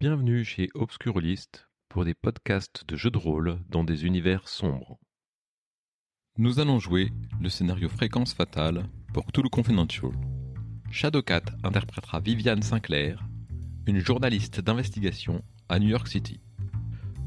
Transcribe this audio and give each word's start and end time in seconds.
Bienvenue 0.00 0.46
chez 0.46 0.70
Obscurlist 0.72 1.68
pour 1.90 2.06
des 2.06 2.14
podcasts 2.14 2.88
de 2.88 2.96
jeux 2.96 3.10
de 3.10 3.18
rôle 3.18 3.58
dans 3.68 3.84
des 3.84 4.06
univers 4.06 4.48
sombres. 4.48 4.98
Nous 6.38 6.58
allons 6.58 6.78
jouer 6.78 7.12
le 7.38 7.50
scénario 7.50 7.90
Fréquence 7.90 8.32
Fatale 8.32 8.86
pour 9.12 9.26
Cthulhu 9.26 9.50
Confidential. 9.50 10.12
Shadowcat 10.90 11.42
interprétera 11.62 12.18
Viviane 12.20 12.62
Sinclair, 12.62 13.28
une 13.86 13.98
journaliste 13.98 14.62
d'investigation 14.62 15.44
à 15.68 15.78
New 15.78 15.88
York 15.88 16.08
City. 16.08 16.40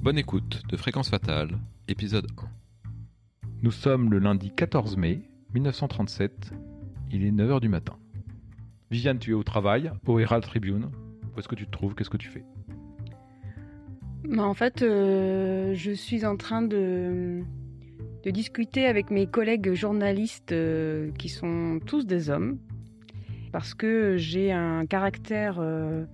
Bonne 0.01 0.17
écoute 0.17 0.63
de 0.67 0.75
Fréquence 0.75 1.11
Fatale, 1.11 1.59
épisode 1.87 2.25
1. 2.41 2.99
Nous 3.61 3.71
sommes 3.71 4.09
le 4.09 4.17
lundi 4.17 4.49
14 4.49 4.97
mai 4.97 5.29
1937, 5.53 6.53
il 7.11 7.23
est 7.23 7.31
9h 7.31 7.59
du 7.59 7.69
matin. 7.69 7.99
Viviane, 8.89 9.19
tu 9.19 9.29
es 9.29 9.35
au 9.35 9.43
travail, 9.43 9.91
au 10.07 10.17
Herald 10.17 10.43
Tribune. 10.43 10.89
Où 11.35 11.39
est-ce 11.39 11.47
que 11.47 11.53
tu 11.53 11.67
te 11.67 11.71
trouves? 11.71 11.93
Qu'est-ce 11.93 12.09
que 12.09 12.17
tu 12.17 12.29
fais? 12.29 12.43
Bah, 14.25 14.43
en 14.43 14.53
fait, 14.53 14.81
euh, 14.81 15.73
je 15.75 15.91
suis 15.91 16.25
en 16.25 16.37
train 16.37 16.61
de, 16.61 17.43
discuter 18.25 18.85
avec 18.85 19.11
mes 19.11 19.27
collègues 19.27 19.73
journalistes 19.73 20.53
euh, 20.53 21.11
qui 21.17 21.27
sont 21.27 21.79
tous 21.85 22.05
des 22.05 22.29
hommes, 22.29 22.57
parce 23.51 23.73
que 23.73 24.15
j'ai 24.17 24.51
un 24.51 24.85
caractère 24.85 25.57
euh, 25.59 26.05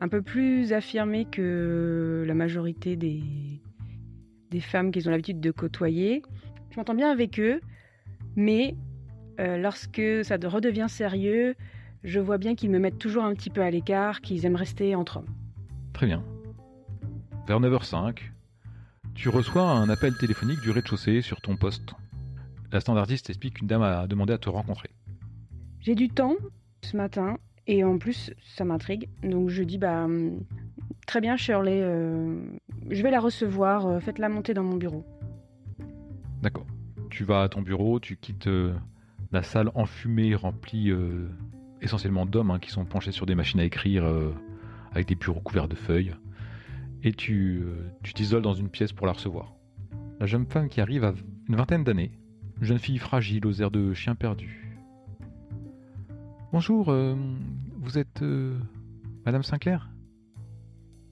un 0.00 0.08
peu 0.08 0.22
plus 0.22 0.72
affirmé 0.72 1.26
que 1.26 2.24
la 2.26 2.34
majorité 2.34 2.96
des, 2.96 3.22
des 4.50 4.60
femmes 4.60 4.90
qu'ils 4.90 5.08
ont 5.08 5.10
l'habitude 5.10 5.40
de 5.40 5.50
côtoyer. 5.50 6.22
Je 6.70 6.76
m'entends 6.78 6.94
bien 6.94 7.10
avec 7.10 7.38
eux, 7.38 7.60
mais 8.34 8.74
lorsque 9.38 10.02
ça 10.24 10.36
redevient 10.42 10.88
sérieux, 10.88 11.54
je 12.02 12.18
vois 12.18 12.38
bien 12.38 12.54
qu'ils 12.54 12.70
me 12.70 12.78
mettent 12.78 12.98
toujours 12.98 13.24
un 13.24 13.34
petit 13.34 13.50
peu 13.50 13.60
à 13.60 13.70
l'écart, 13.70 14.20
qu'ils 14.20 14.46
aiment 14.46 14.56
rester 14.56 14.94
entre 14.94 15.18
hommes. 15.18 15.34
Très 15.92 16.06
bien. 16.06 16.24
Vers 17.48 17.60
9h05, 17.60 18.18
tu 19.14 19.30
reçois 19.30 19.62
un 19.62 19.88
appel 19.88 20.14
téléphonique 20.14 20.60
du 20.60 20.70
rez-de-chaussée 20.70 21.22
sur 21.22 21.40
ton 21.40 21.56
poste. 21.56 21.94
La 22.72 22.78
standardiste 22.78 23.30
explique 23.30 23.54
qu'une 23.54 23.66
dame 23.66 23.80
a 23.80 24.06
demandé 24.06 24.34
à 24.34 24.38
te 24.38 24.50
rencontrer. 24.50 24.90
J'ai 25.80 25.94
du 25.94 26.10
temps 26.10 26.36
ce 26.82 26.94
matin 26.98 27.38
et 27.66 27.84
en 27.84 27.96
plus 27.96 28.34
ça 28.54 28.66
m'intrigue. 28.66 29.08
Donc 29.22 29.48
je 29.48 29.62
dis 29.62 29.78
bah 29.78 30.04
hum, 30.04 30.40
très 31.06 31.22
bien 31.22 31.38
Shirley, 31.38 31.80
euh, 31.80 32.38
je 32.90 33.02
vais 33.02 33.10
la 33.10 33.18
recevoir, 33.18 33.86
euh, 33.86 33.98
faites-la 33.98 34.28
monter 34.28 34.52
dans 34.52 34.64
mon 34.64 34.76
bureau. 34.76 35.06
D'accord. 36.42 36.66
Tu 37.08 37.24
vas 37.24 37.44
à 37.44 37.48
ton 37.48 37.62
bureau, 37.62 37.98
tu 37.98 38.18
quittes 38.18 38.46
euh, 38.46 38.74
la 39.32 39.42
salle 39.42 39.70
enfumée 39.74 40.34
remplie 40.34 40.92
essentiellement 41.80 42.26
d'hommes 42.26 42.50
hein, 42.50 42.58
qui 42.58 42.70
sont 42.70 42.84
penchés 42.84 43.12
sur 43.12 43.24
des 43.24 43.34
machines 43.34 43.60
à 43.60 43.64
écrire 43.64 44.04
avec 44.92 45.08
des 45.08 45.14
bureaux 45.14 45.40
couverts 45.40 45.68
de 45.68 45.76
feuilles. 45.76 46.14
Et 47.04 47.12
tu 47.12 47.62
euh, 47.62 47.90
tu 48.02 48.12
t'isoles 48.12 48.42
dans 48.42 48.54
une 48.54 48.68
pièce 48.68 48.92
pour 48.92 49.06
la 49.06 49.12
recevoir. 49.12 49.54
La 50.18 50.26
jeune 50.26 50.46
femme 50.46 50.68
qui 50.68 50.80
arrive 50.80 51.04
a 51.04 51.14
une 51.48 51.56
vingtaine 51.56 51.84
d'années. 51.84 52.10
Une 52.60 52.66
jeune 52.66 52.78
fille 52.78 52.98
fragile 52.98 53.46
aux 53.46 53.62
airs 53.62 53.70
de 53.70 53.94
chien 53.94 54.16
perdu. 54.16 54.76
Bonjour, 56.52 56.88
euh, 56.88 57.14
vous 57.76 57.98
êtes 57.98 58.22
euh, 58.22 58.58
Madame 59.24 59.44
Sinclair? 59.44 59.90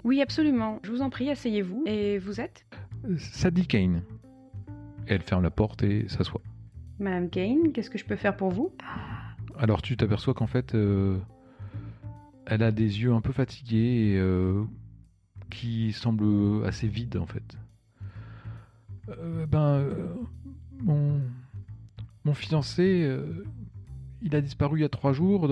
Oui 0.03 0.21
absolument, 0.21 0.81
je 0.83 0.91
vous 0.91 1.03
en 1.03 1.11
prie, 1.11 1.31
asseyez-vous. 1.31 1.85
Et 1.87 2.19
vous 2.19 2.41
êtes? 2.41 2.67
Sadie 3.19 3.67
Kane. 3.67 4.03
Elle 5.07 5.23
ferme 5.23 5.45
la 5.45 5.51
porte 5.51 5.85
et 5.85 6.09
s'assoit. 6.09 6.43
Madame 6.99 7.31
Kane, 7.31 7.73
qu'est-ce 7.73 7.91
que 7.91 7.99
je 7.99 8.05
peux 8.05 8.17
faire 8.17 8.37
pour 8.37 8.51
vous? 8.51 8.73
Alors 9.57 9.83
tu 9.83 9.97
t'aperçois 9.97 10.35
qu'en 10.35 10.47
fait, 10.49 10.75
elle 12.47 12.63
a 12.63 12.73
des 12.73 13.03
yeux 13.03 13.13
un 13.13 13.21
peu 13.21 13.33
fatigués 13.33 14.15
et 14.15 14.19
euh, 14.19 14.65
qui 15.51 15.93
semblent 15.93 16.65
assez 16.65 16.89
vides 16.89 17.17
en 17.17 17.27
fait. 17.27 17.57
Euh, 19.09 19.47
ben, 19.47 19.79
euh, 19.79 20.15
mon, 20.81 21.21
mon 22.25 22.35
fiancé, 22.35 23.03
euh, 23.05 23.45
il 24.23 24.35
a 24.35 24.41
disparu 24.41 24.79
il 24.79 24.83
y 24.83 24.85
a 24.85 24.89
trois 24.89 25.13
jours. 25.13 25.49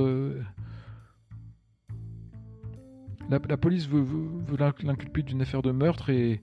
La, 3.31 3.39
police 3.57 3.89
veut, 3.89 4.03
veut- 4.03 4.29
veut 4.47 4.57
l'inc- 4.57 4.83
l'inculper 4.83 5.23
d'une 5.23 5.41
affaire 5.41 5.63
de 5.63 5.71
meurtre 5.71 6.11
et, 6.11 6.43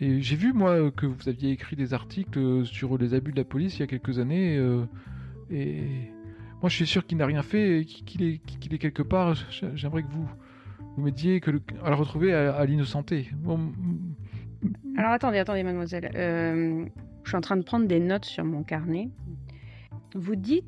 et 0.00 0.20
j'ai 0.22 0.36
vu 0.36 0.52
moi 0.52 0.90
que 0.90 1.06
vous 1.06 1.28
aviez 1.28 1.50
écrit 1.50 1.76
des 1.76 1.92
articles 1.92 2.64
sur 2.64 2.98
les 2.98 3.14
abus 3.14 3.32
de 3.32 3.36
la 3.36 3.44
police 3.44 3.78
il 3.78 3.80
y 3.80 3.82
a 3.82 3.86
quelques 3.86 4.18
années 4.18 4.56
et 5.50 6.10
moi, 6.62 6.68
je 6.68 6.76
suis 6.76 6.86
sûr 6.86 7.04
qu'il 7.04 7.18
n'a 7.18 7.26
rien 7.26 7.42
fait, 7.42 7.80
et 7.80 7.84
qu'il 7.84 8.22
est, 8.22 8.38
quelque 8.78 9.02
part. 9.02 9.34
J'aimerais 9.74 10.04
que 10.04 10.08
vous, 10.12 10.28
vous 10.96 11.02
m'aidiez 11.02 11.40
que 11.40 11.50
le- 11.50 11.62
à 11.82 11.90
le 11.90 11.96
retrouver 11.96 12.34
à, 12.34 12.54
à 12.54 12.64
l'innocenté. 12.66 13.28
Bon, 13.36 13.72
Alors 14.96 15.12
attendez, 15.12 15.38
attendez 15.38 15.62
mademoiselle. 15.62 16.10
Euh, 16.14 16.84
je 17.24 17.28
suis 17.28 17.36
en 17.36 17.40
train 17.40 17.56
de 17.56 17.62
prendre 17.62 17.86
des 17.86 18.00
notes 18.00 18.24
sur 18.24 18.44
mon 18.44 18.62
carnet. 18.62 19.10
Vous 20.14 20.36
dites 20.36 20.64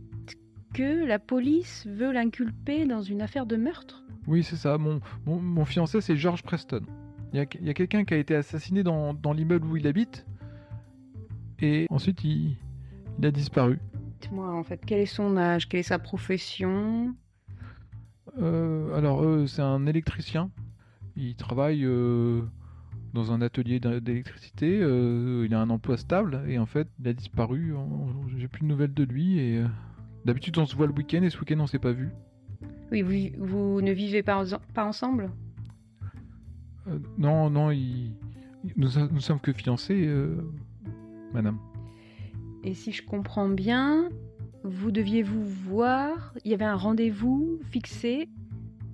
que 0.72 1.04
la 1.06 1.18
police 1.18 1.86
veut 1.86 2.12
l'inculper 2.12 2.86
dans 2.86 3.02
une 3.02 3.22
affaire 3.22 3.46
de 3.46 3.56
meurtre? 3.56 4.04
Oui, 4.26 4.42
c'est 4.42 4.56
ça. 4.56 4.78
Mon, 4.78 5.00
mon, 5.26 5.38
mon 5.38 5.64
fiancé, 5.64 6.00
c'est 6.00 6.16
George 6.16 6.42
Preston. 6.42 6.80
Il 7.32 7.38
y 7.38 7.40
a, 7.40 7.70
a 7.70 7.74
quelqu'un 7.74 8.04
qui 8.04 8.14
a 8.14 8.16
été 8.16 8.34
assassiné 8.34 8.82
dans, 8.82 9.12
dans 9.12 9.32
l'immeuble 9.32 9.66
où 9.66 9.76
il 9.76 9.86
habite, 9.86 10.24
et 11.60 11.86
ensuite 11.90 12.22
il, 12.24 12.56
il 13.18 13.26
a 13.26 13.30
disparu. 13.30 13.78
Dites-moi 14.20 14.52
en 14.52 14.62
fait, 14.62 14.80
quel 14.86 15.00
est 15.00 15.06
son 15.06 15.36
âge, 15.36 15.68
quelle 15.68 15.80
est 15.80 15.82
sa 15.84 15.98
profession? 15.98 17.14
Alors, 18.38 19.22
euh, 19.22 19.46
c'est 19.46 19.62
un 19.62 19.86
électricien. 19.86 20.50
Il 21.16 21.36
travaille 21.36 21.84
euh, 21.84 22.42
dans 23.12 23.30
un 23.32 23.40
atelier 23.40 23.78
d'é- 23.80 24.00
d'électricité. 24.00 24.80
euh, 24.82 25.44
il 25.46 25.54
a 25.54 25.60
un 25.60 25.70
emploi 25.70 25.96
stable 25.96 26.42
et 26.48 26.58
en 26.58 26.66
fait, 26.66 26.88
il 27.00 27.08
a 27.08 27.12
disparu. 27.12 27.74
J'ai 28.36 28.48
plus 28.48 28.62
de 28.62 28.66
nouvelles 28.66 28.94
de 28.94 29.04
lui 29.04 29.38
et 29.38 29.58
euh, 29.58 29.66
d'habitude, 30.24 30.58
on 30.58 30.66
se 30.66 30.74
voit 30.76 30.86
le 30.86 30.92
week-end 30.92 31.22
et 31.22 31.30
ce 31.30 31.38
week-end, 31.38 31.60
on 31.60 31.66
s'est 31.66 31.78
pas 31.78 31.92
vu. 31.92 32.10
Oui, 32.92 33.02
vous, 33.02 33.44
vous 33.46 33.80
ne 33.82 33.92
vivez 33.92 34.22
pas, 34.22 34.36
ense- 34.36 34.56
pas 34.74 34.84
ensemble? 34.84 35.30
Euh, 36.88 36.98
non, 37.18 37.50
non, 37.50 37.70
il- 37.70 38.12
nous, 38.76 38.88
nous 39.12 39.20
sommes 39.20 39.40
que 39.40 39.52
fiancés, 39.52 40.10
madame. 41.32 41.58
Et 42.64 42.72
si 42.74 42.92
je 42.92 43.02
comprends 43.04 43.48
bien, 43.48 44.08
vous 44.64 44.90
deviez 44.90 45.22
vous 45.22 45.44
voir, 45.44 46.32
il 46.44 46.50
y 46.50 46.54
avait 46.54 46.64
un 46.64 46.74
rendez-vous 46.74 47.60
fixé, 47.70 48.28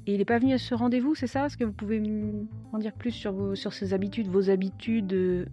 et 0.06 0.14
il 0.14 0.18
n'est 0.18 0.24
pas 0.24 0.38
venu 0.38 0.52
à 0.52 0.58
ce 0.58 0.74
rendez-vous, 0.74 1.14
c'est 1.14 1.28
ça? 1.28 1.46
Est-ce 1.46 1.56
que 1.56 1.64
vous 1.64 1.72
pouvez 1.72 2.00
m'en 2.00 2.78
dire 2.78 2.92
plus 2.92 3.12
sur, 3.12 3.32
vos, 3.32 3.54
sur 3.54 3.72
ses 3.72 3.94
habitudes, 3.94 4.26
vos 4.26 4.50
habitudes 4.50 5.12
euh, 5.12 5.44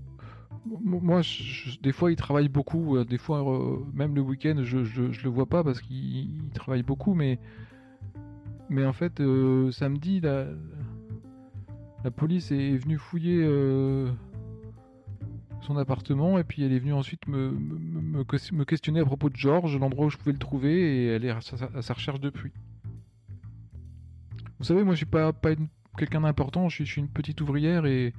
Moi, 0.66 1.22
des 1.84 1.92
fois, 1.92 2.12
il 2.12 2.16
travaille 2.16 2.50
beaucoup. 2.50 2.98
euh, 2.98 3.06
Des 3.06 3.20
fois, 3.20 3.48
euh, 3.48 3.78
même 3.94 4.16
le 4.16 4.22
week-end, 4.22 4.56
je, 4.64 4.84
je, 4.84 5.24
le 5.24 5.30
vois 5.30 5.46
pas 5.46 5.64
parce 5.64 5.82
qu'il 5.82 5.96
il 5.96 6.50
travaille 6.56 6.82
beaucoup. 6.82 7.14
Mais, 7.14 7.38
mais 8.70 8.86
en 8.86 8.94
fait, 8.94 9.22
samedi, 9.72 10.20
la, 10.22 10.48
la 12.04 12.10
police 12.12 12.52
est 12.52 12.78
venue 12.78 12.98
fouiller 12.98 13.46
son 15.62 15.78
appartement 15.78 16.38
et 16.40 16.44
puis 16.44 16.64
elle 16.64 16.72
est 16.72 16.80
venue 16.80 16.94
ensuite 16.94 17.28
me, 17.28 17.50
me, 17.52 18.02
me 18.20 18.24
ques- 18.24 18.52
me 18.52 18.64
questionner 18.66 19.00
à 19.02 19.06
propos 19.06 19.30
de 19.30 19.36
George, 19.36 19.78
l'endroit 19.78 20.06
où 20.06 20.10
je 20.10 20.18
pouvais 20.18 20.32
le 20.32 20.38
trouver, 20.38 20.74
et 20.74 21.08
elle 21.08 21.26
est 21.26 21.30
à 21.32 21.42
sa, 21.42 21.94
recherche 21.94 22.20
depuis. 22.20 22.52
Vous 24.60 24.66
savez, 24.66 24.84
moi, 24.84 24.94
je 24.94 24.98
suis 24.98 25.06
pas, 25.06 25.34
pas 25.34 25.52
quelqu'un 25.98 26.22
d'important. 26.22 26.68
Je 26.70 26.84
suis, 26.84 27.00
une 27.02 27.10
petite 27.10 27.42
ouvrière 27.42 27.86
et 27.86 28.14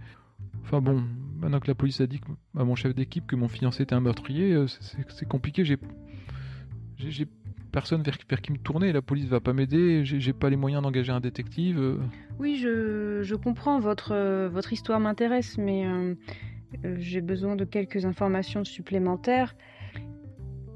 Enfin 0.63 0.81
bon, 0.81 1.03
maintenant 1.41 1.59
que 1.59 1.67
la 1.67 1.75
police 1.75 2.01
a 2.01 2.07
dit 2.07 2.21
à 2.57 2.63
mon 2.63 2.77
chef 2.77 2.95
d'équipe 2.95 3.27
que 3.27 3.35
mon 3.35 3.49
fiancé 3.49 3.83
était 3.83 3.95
un 3.95 4.01
meurtrier, 4.01 4.53
euh, 4.53 4.67
c'est- 4.69 5.27
compliqué. 5.27 5.65
J'ai 5.65 5.79
personne 7.73 8.03
vers, 8.03 8.19
qui 8.41 8.53
me 8.53 8.59
tourner. 8.59 8.93
La 8.93 9.03
police 9.03 9.27
va 9.27 9.41
pas 9.41 9.53
m'aider. 9.53 10.05
J'ai 10.05 10.33
pas 10.33 10.49
les 10.51 10.57
moyens 10.57 10.83
d'engager 10.83 11.11
un 11.13 11.21
détective. 11.21 11.79
euh. 11.81 11.99
Oui, 12.39 12.57
je, 12.63 13.23
je 13.23 13.35
comprends, 13.35 13.81
votre, 13.81 14.13
euh, 14.13 14.49
votre 14.49 14.73
histoire 14.73 15.01
m'intéresse, 15.01 15.59
mais 15.59 15.87
j'ai 16.99 17.21
besoin 17.21 17.57
de 17.57 17.65
quelques 17.65 18.05
informations 18.05 18.65
supplémentaires. 18.65 19.55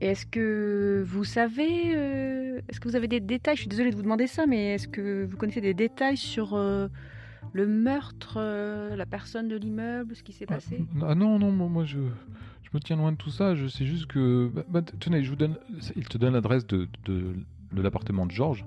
Est-ce 0.00 0.26
que 0.26 1.04
vous 1.06 1.22
savez, 1.22 1.94
euh, 1.94 2.60
est-ce 2.68 2.80
que 2.80 2.88
vous 2.88 2.96
avez 2.96 3.06
des 3.06 3.20
détails? 3.20 3.54
Je 3.54 3.60
suis 3.60 3.68
désolée 3.68 3.90
de 3.90 3.96
vous 3.96 4.02
demander 4.02 4.26
ça, 4.26 4.46
mais 4.46 4.74
est-ce 4.74 4.88
que 4.88 5.24
vous 5.24 5.36
connaissez 5.36 5.60
des 5.60 5.74
détails 5.74 6.16
sur 6.16 6.54
euh, 6.54 6.88
le 7.52 7.68
meurtre, 7.68 8.34
euh, 8.38 8.96
la 8.96 9.06
personne 9.06 9.46
de 9.46 9.54
l'immeuble, 9.54 10.16
ce 10.16 10.24
qui 10.24 10.32
s'est 10.32 10.46
passé? 10.46 10.84
Ah, 11.00 11.10
ah 11.10 11.14
non, 11.14 11.38
non, 11.38 11.52
moi, 11.52 11.68
moi, 11.68 11.84
je, 11.84 12.00
je 12.62 12.70
me 12.74 12.80
tiens 12.80 12.96
loin 12.96 13.12
de 13.12 13.16
tout 13.16 13.30
ça. 13.30 13.54
Je 13.54 13.68
sais 13.68 13.86
juste 13.86 14.06
que. 14.06 14.50
bah, 14.52 14.64
bah, 14.68 14.82
tenez, 14.98 15.22
je 15.22 15.30
vous 15.30 15.36
donne. 15.36 15.56
Il 15.94 16.08
te 16.08 16.18
donne 16.18 16.32
l'adresse 16.32 16.66
de, 16.66 16.88
de, 17.04 17.36
de 17.72 17.82
l'appartement 17.82 18.26
de 18.26 18.32
Georges. 18.32 18.64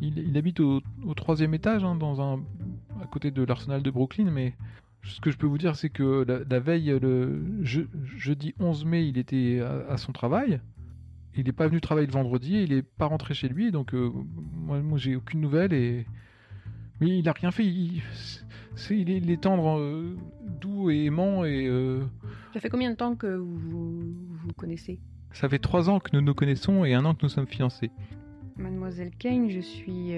Il, 0.00 0.18
il 0.18 0.36
habite 0.36 0.58
au, 0.58 0.80
au 1.04 1.14
troisième 1.14 1.54
étage, 1.54 1.84
hein, 1.84 1.94
dans 1.94 2.20
un, 2.20 2.40
à 3.00 3.06
côté 3.06 3.30
de 3.30 3.44
l'arsenal 3.44 3.82
de 3.82 3.90
Brooklyn, 3.92 4.32
mais 4.32 4.54
ce 5.02 5.20
que 5.20 5.30
je 5.30 5.36
peux 5.38 5.46
vous 5.46 5.58
dire, 5.58 5.76
c'est 5.76 5.88
que 5.90 6.24
la, 6.26 6.40
la 6.48 6.60
veille, 6.60 6.98
le 7.00 7.42
je- 7.62 7.82
jeudi 8.16 8.54
11 8.60 8.84
mai, 8.84 9.06
il 9.08 9.18
était 9.18 9.60
à, 9.60 9.92
à 9.92 9.96
son 9.96 10.12
travail. 10.12 10.60
Il 11.36 11.44
n'est 11.44 11.52
pas 11.52 11.68
venu 11.68 11.80
travailler 11.80 12.06
le 12.06 12.12
vendredi, 12.12 12.62
il 12.62 12.74
n'est 12.74 12.82
pas 12.82 13.06
rentré 13.06 13.34
chez 13.34 13.48
lui, 13.48 13.70
donc 13.70 13.94
euh, 13.94 14.10
moi, 14.54 14.80
moi 14.80 14.98
j'ai 14.98 15.14
aucune 15.16 15.40
nouvelle 15.40 15.72
et 15.72 16.04
Mais 17.00 17.18
il 17.18 17.28
a 17.28 17.32
rien 17.32 17.50
fait. 17.50 17.64
Il, 17.64 18.02
est, 19.30 19.40
tendre, 19.40 19.78
euh, 19.78 20.16
doux 20.60 20.90
et 20.90 21.04
aimant. 21.04 21.44
Et, 21.44 21.66
euh, 21.66 22.02
Ça 22.52 22.60
fait 22.60 22.68
combien 22.68 22.90
de 22.90 22.96
temps 22.96 23.14
que 23.16 23.26
vous 23.26 24.00
vous 24.44 24.52
connaissez? 24.56 24.98
Ça 25.32 25.48
fait 25.48 25.58
trois 25.58 25.88
ans 25.88 26.00
que 26.00 26.10
nous 26.12 26.20
nous 26.20 26.34
connaissons 26.34 26.84
et 26.84 26.94
un 26.94 27.04
an 27.04 27.14
que 27.14 27.20
nous 27.22 27.28
sommes 27.28 27.46
fiancés. 27.46 27.90
Mademoiselle 28.56 29.12
Kane, 29.18 29.48
je 29.50 29.60
suis. 29.60 30.12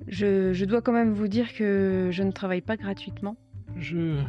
Euh, 0.00 0.04
je, 0.08 0.52
je, 0.52 0.64
dois 0.64 0.82
quand 0.82 0.92
même 0.92 1.12
vous 1.12 1.28
dire 1.28 1.52
que 1.54 2.08
je 2.10 2.22
ne 2.22 2.30
travaille 2.30 2.60
pas 2.60 2.76
gratuitement. 2.76 3.36
Je, 3.76 4.20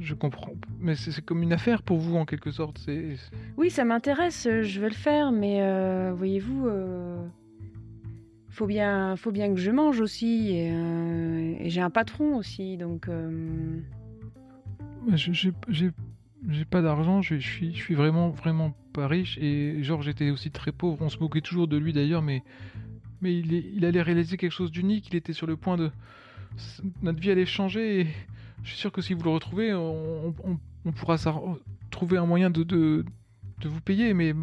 je, 0.00 0.14
comprends. 0.14 0.52
Mais 0.80 0.94
c'est 0.94 1.24
comme 1.24 1.42
une 1.42 1.52
affaire 1.52 1.82
pour 1.82 1.98
vous, 1.98 2.16
en 2.16 2.24
quelque 2.24 2.50
sorte. 2.50 2.78
C'est... 2.78 3.16
Oui, 3.56 3.70
ça 3.70 3.84
m'intéresse, 3.84 4.48
je 4.62 4.80
veux 4.80 4.88
le 4.88 4.94
faire, 4.94 5.32
mais 5.32 6.12
voyez-vous 6.12 6.68
faut 8.54 8.66
bien, 8.66 9.16
faut 9.16 9.32
bien 9.32 9.52
que 9.52 9.60
je 9.60 9.70
mange 9.70 10.00
aussi. 10.00 10.52
Et, 10.52 10.70
euh, 10.70 11.56
j'ai 11.64 11.80
un 11.80 11.90
patron 11.90 12.36
aussi, 12.36 12.76
donc. 12.76 13.08
Euh... 13.08 13.80
J'ai 15.16 16.64
pas 16.64 16.82
d'argent, 16.82 17.20
je 17.20 17.36
suis, 17.36 17.74
je 17.74 17.82
suis 17.82 17.94
vraiment, 17.94 18.30
vraiment 18.30 18.74
pas 18.92 19.08
riche. 19.08 19.38
Et 19.38 19.82
Georges 19.82 20.08
était 20.08 20.30
aussi 20.30 20.50
très 20.50 20.72
pauvre. 20.72 20.98
On 21.00 21.08
se 21.08 21.18
moquait 21.18 21.40
toujours 21.40 21.68
de 21.68 21.76
lui 21.76 21.92
d'ailleurs, 21.92 22.22
mais, 22.22 22.42
mais 23.20 23.36
il, 23.36 23.52
il 23.52 23.84
allait 23.84 24.02
réaliser 24.02 24.36
quelque 24.36 24.52
chose 24.52 24.70
d'unique. 24.70 25.08
Il 25.10 25.16
était 25.16 25.32
sur 25.32 25.46
le 25.46 25.56
point 25.56 25.76
de. 25.76 25.90
Notre 27.02 27.20
vie 27.20 27.30
allait 27.30 27.46
changer. 27.46 28.00
Et 28.00 28.06
je 28.62 28.70
suis 28.70 28.78
sûr 28.78 28.92
que 28.92 29.00
si 29.00 29.14
vous 29.14 29.22
le 29.22 29.30
retrouvez, 29.30 29.74
on, 29.74 30.34
on, 30.84 30.92
pourra 30.92 31.16
trouver 31.90 32.18
un 32.18 32.26
moyen 32.26 32.50
de, 32.50 32.62
de 32.62 33.04
de 33.60 33.68
vous 33.68 33.80
payer, 33.80 34.14
mais 34.14 34.34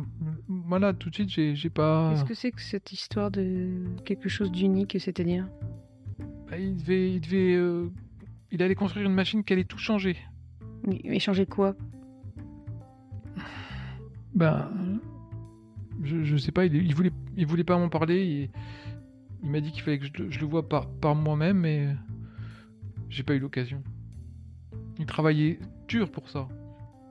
voilà, 0.47 0.93
tout 0.93 1.09
de 1.09 1.15
suite, 1.15 1.29
j'ai 1.29 1.69
pas. 1.69 2.11
Qu'est-ce 2.11 2.25
que 2.25 2.33
c'est 2.33 2.51
que 2.51 2.61
cette 2.61 2.91
histoire 2.91 3.29
de 3.29 3.83
quelque 4.05 4.29
chose 4.29 4.51
d'unique, 4.51 4.97
c'est-à-dire? 4.99 5.47
Bah, 6.49 6.57
Il 6.57 6.77
devait, 6.77 7.13
il 7.13 7.21
devait, 7.21 7.53
euh, 7.53 7.89
il 8.51 8.63
allait 8.63 8.75
construire 8.75 9.05
une 9.05 9.13
machine 9.13 9.43
qui 9.43 9.53
allait 9.53 9.63
tout 9.63 9.77
changer. 9.77 10.17
Mais, 10.87 11.19
changer 11.19 11.45
quoi? 11.45 11.75
Ben, 14.33 14.71
je, 16.03 16.37
sais 16.37 16.51
pas. 16.51 16.65
Il, 16.65 16.95
voulait, 16.95 17.11
il 17.37 17.45
voulait 17.45 17.63
pas 17.63 17.77
m'en 17.77 17.89
parler. 17.89 18.49
il 19.43 19.49
m'a 19.49 19.59
dit 19.61 19.71
qu'il 19.71 19.81
fallait 19.81 19.99
que 19.99 20.05
je, 20.29 20.39
le 20.39 20.45
vois 20.45 20.67
par, 20.67 20.89
par 20.89 21.15
moi-même, 21.15 21.59
mais 21.59 21.95
j'ai 23.09 23.23
pas 23.23 23.33
eu 23.33 23.39
l'occasion. 23.39 23.83
Il 24.99 25.05
travaillait 25.05 25.59
dur 25.87 26.11
pour 26.11 26.29
ça 26.29 26.47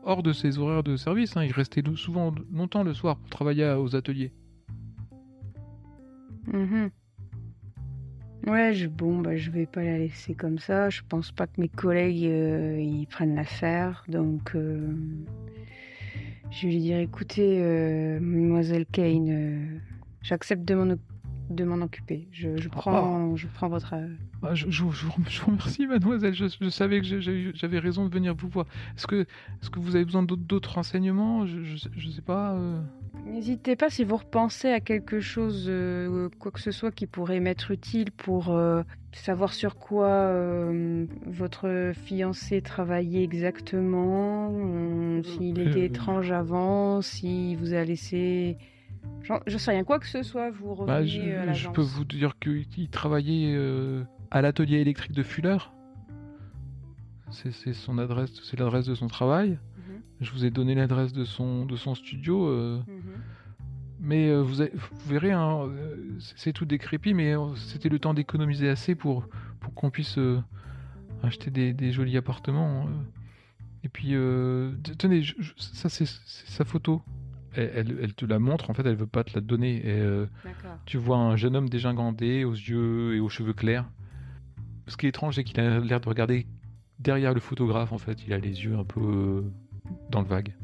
hors 0.05 0.23
de 0.23 0.33
ses 0.33 0.59
horaires 0.59 0.83
de 0.83 0.97
service. 0.97 1.37
Hein. 1.37 1.45
Il 1.45 1.53
restait 1.53 1.83
souvent 1.97 2.35
longtemps 2.53 2.83
le 2.83 2.95
soir 2.95 3.17
pour 3.17 3.29
travailler 3.31 3.71
aux 3.73 3.97
ateliers. 3.97 4.33
Mhm. 6.47 6.91
Ouais, 8.47 8.73
je, 8.73 8.87
bon, 8.87 9.19
bah, 9.19 9.37
je 9.37 9.51
vais 9.51 9.67
pas 9.67 9.83
la 9.83 9.99
laisser 9.99 10.35
comme 10.35 10.59
ça. 10.59 10.89
Je 10.89 11.03
pense 11.09 11.31
pas 11.31 11.47
que 11.47 11.61
mes 11.61 11.69
collègues 11.69 12.25
euh, 12.25 12.81
ils 12.81 13.07
prennent 13.07 13.35
l'affaire. 13.35 14.05
Donc, 14.09 14.55
euh, 14.55 14.95
je 16.51 16.67
lui 16.67 16.79
dire 16.79 16.99
écoutez, 16.99 17.61
euh, 17.63 18.19
mademoiselle 18.21 18.87
Kane, 18.87 19.81
j'accepte 20.23 20.65
de 20.65 20.75
m'en 20.75 20.95
de 21.51 21.65
m'en 21.65 21.83
occuper. 21.85 22.29
Je, 22.33 22.49
ah. 22.49 22.69
prends, 22.71 23.37
je 23.37 23.47
prends 23.49 23.69
votre. 23.69 23.95
Euh, 23.95 24.07
ah, 24.43 24.55
je, 24.55 24.71
je, 24.71 24.85
vous 24.85 25.13
remercie, 25.47 25.87
mademoiselle. 25.89 26.33
Je, 26.33 26.69
savais 26.71 27.01
que 27.01 27.21
j'avais 27.55 27.79
raison 27.79 28.07
de 28.07 28.15
venir 28.15 28.35
vous 28.35 28.49
voir. 28.49 28.67
Est-ce 28.97 29.07
que, 29.07 29.23
est 29.63 29.71
que 29.71 29.81
vous 29.81 29.97
avez 29.97 30.05
besoin 30.05 30.23
d'autres 30.23 30.75
renseignements? 30.75 31.47
Je 31.47 31.59
ne 31.59 32.13
sais 32.13 32.23
pas. 32.23 32.53
Euh. 32.53 32.81
N'hésitez 33.27 33.77
pas 33.77 33.91
si 33.91 34.05
vous 34.05 34.17
repensez 34.17 34.69
à 34.69 34.81
quelque 34.81 35.21
chose, 35.21 35.67
euh, 35.69 36.29
quoi 36.39 36.53
que 36.53 36.61
ce 36.61 36.71
soit 36.71 36.93
qui 36.93 37.07
pourrait 37.07 37.41
m'être 37.41 37.73
utile 37.73 38.13
pour 38.13 38.57
savoir 39.13 39.53
sur 39.53 39.77
quoi 39.77 40.33
votre 41.27 41.93
fiancé 41.95 42.63
travaillait 42.63 43.25
exactement, 43.25 44.53
s'il 45.23 45.59
était 45.59 45.87
étrange 45.87 46.31
avant, 46.31 47.03
si 47.03 47.57
vous 47.57 47.75
a 47.75 47.85
laissé 47.85 48.57
je 49.47 49.59
sais 49.59 49.71
rien, 49.71 49.85
quoi 49.85 49.99
que 49.99 50.07
ce 50.07 50.23
soit, 50.23 50.51
vous 50.51 50.75
bah, 50.85 50.99
revenez 50.99 51.07
je, 51.07 51.31
à 51.31 51.53
Je 51.53 51.69
peux 51.69 51.83
vous 51.83 52.05
dire 52.05 52.39
qu'il 52.39 52.89
travaillait 52.89 53.55
euh, 53.55 54.05
à 54.31 54.43
l'atelier 54.43 54.79
électrique 54.79 55.13
de 55.13 55.23
Fuller. 55.23 55.59
C'est 57.31 57.75
son 57.75 57.99
adresse, 57.99 58.33
c'est 58.43 58.59
l'adresse 58.59 58.87
de 58.87 58.95
son 58.97 59.07
travail. 59.07 59.51
Mhm. 59.51 60.01
Je 60.21 60.33
vous 60.33 60.45
ai 60.45 60.51
donné 60.51 60.75
l'adresse 60.75 61.13
de 61.13 61.25
son, 61.25 61.65
de 61.65 61.77
son 61.77 61.95
studio. 61.95 62.49
Euh. 62.49 62.83
Mhm. 62.89 63.03
Mais 64.03 64.31
euh, 64.31 64.41
vous, 64.41 64.65
verrez, 65.07 65.31
hein, 65.31 65.71
c'est 66.37 66.55
tout 66.55 66.65
décrépit, 66.65 67.13
mais 67.13 67.35
c'était 67.57 67.91
le 67.91 67.99
temps 67.99 68.15
d'économiser 68.15 68.69
assez 68.69 68.95
pour, 68.95 69.29
pour 69.61 69.75
qu'on 69.75 69.91
puisse 69.91 70.19
acheter 71.23 71.51
des, 71.51 71.93
jolis 71.93 72.17
appartements. 72.17 72.89
Et 73.85 73.91
puis, 73.91 74.15
tenez, 74.97 75.23
ça 75.59 75.91
c'est 75.91 76.07
sa 76.07 76.65
photo 76.65 77.03
elle, 77.55 78.15
te 78.15 78.25
la 78.25 78.39
montre, 78.39 78.71
en 78.71 78.75
fait, 78.75 78.87
elle 78.87 78.97
veut 78.97 79.07
pas 79.07 79.25
te 79.25 79.35
la 79.35 79.41
donner. 79.41 79.77
Et, 79.79 80.01
euh, 80.01 80.27
tu 80.87 80.99
vois 80.99 81.19
un 81.19 81.37
jeune 81.37 81.57
homme 81.57 81.69
dégingandé, 81.69 82.45
aux 82.45 82.53
yeux 82.53 83.15
et 83.17 83.21
aux 83.21 83.29
cheveux 83.29 83.53
clairs. 83.53 83.91
Ce 84.87 84.97
qui 84.97 85.07
est 85.07 85.11
étrange, 85.11 85.37
c'est 85.37 85.45
qu'il 85.45 85.61
a 85.61 85.81
l'air 85.81 86.01
de 86.01 86.09
regarder 86.09 86.47
derrière 86.99 87.35
le 87.35 87.41
photographe, 87.41 87.93
en 87.93 87.99
fait. 87.99 88.25
Il 88.27 88.33
a 88.33 88.39
les 88.39 88.65
yeux 88.65 88.77
un 88.77 88.85
peu 88.85 89.01
euh, 89.01 89.43
dans 90.11 90.21
le 90.21 90.27
vague. 90.27 90.55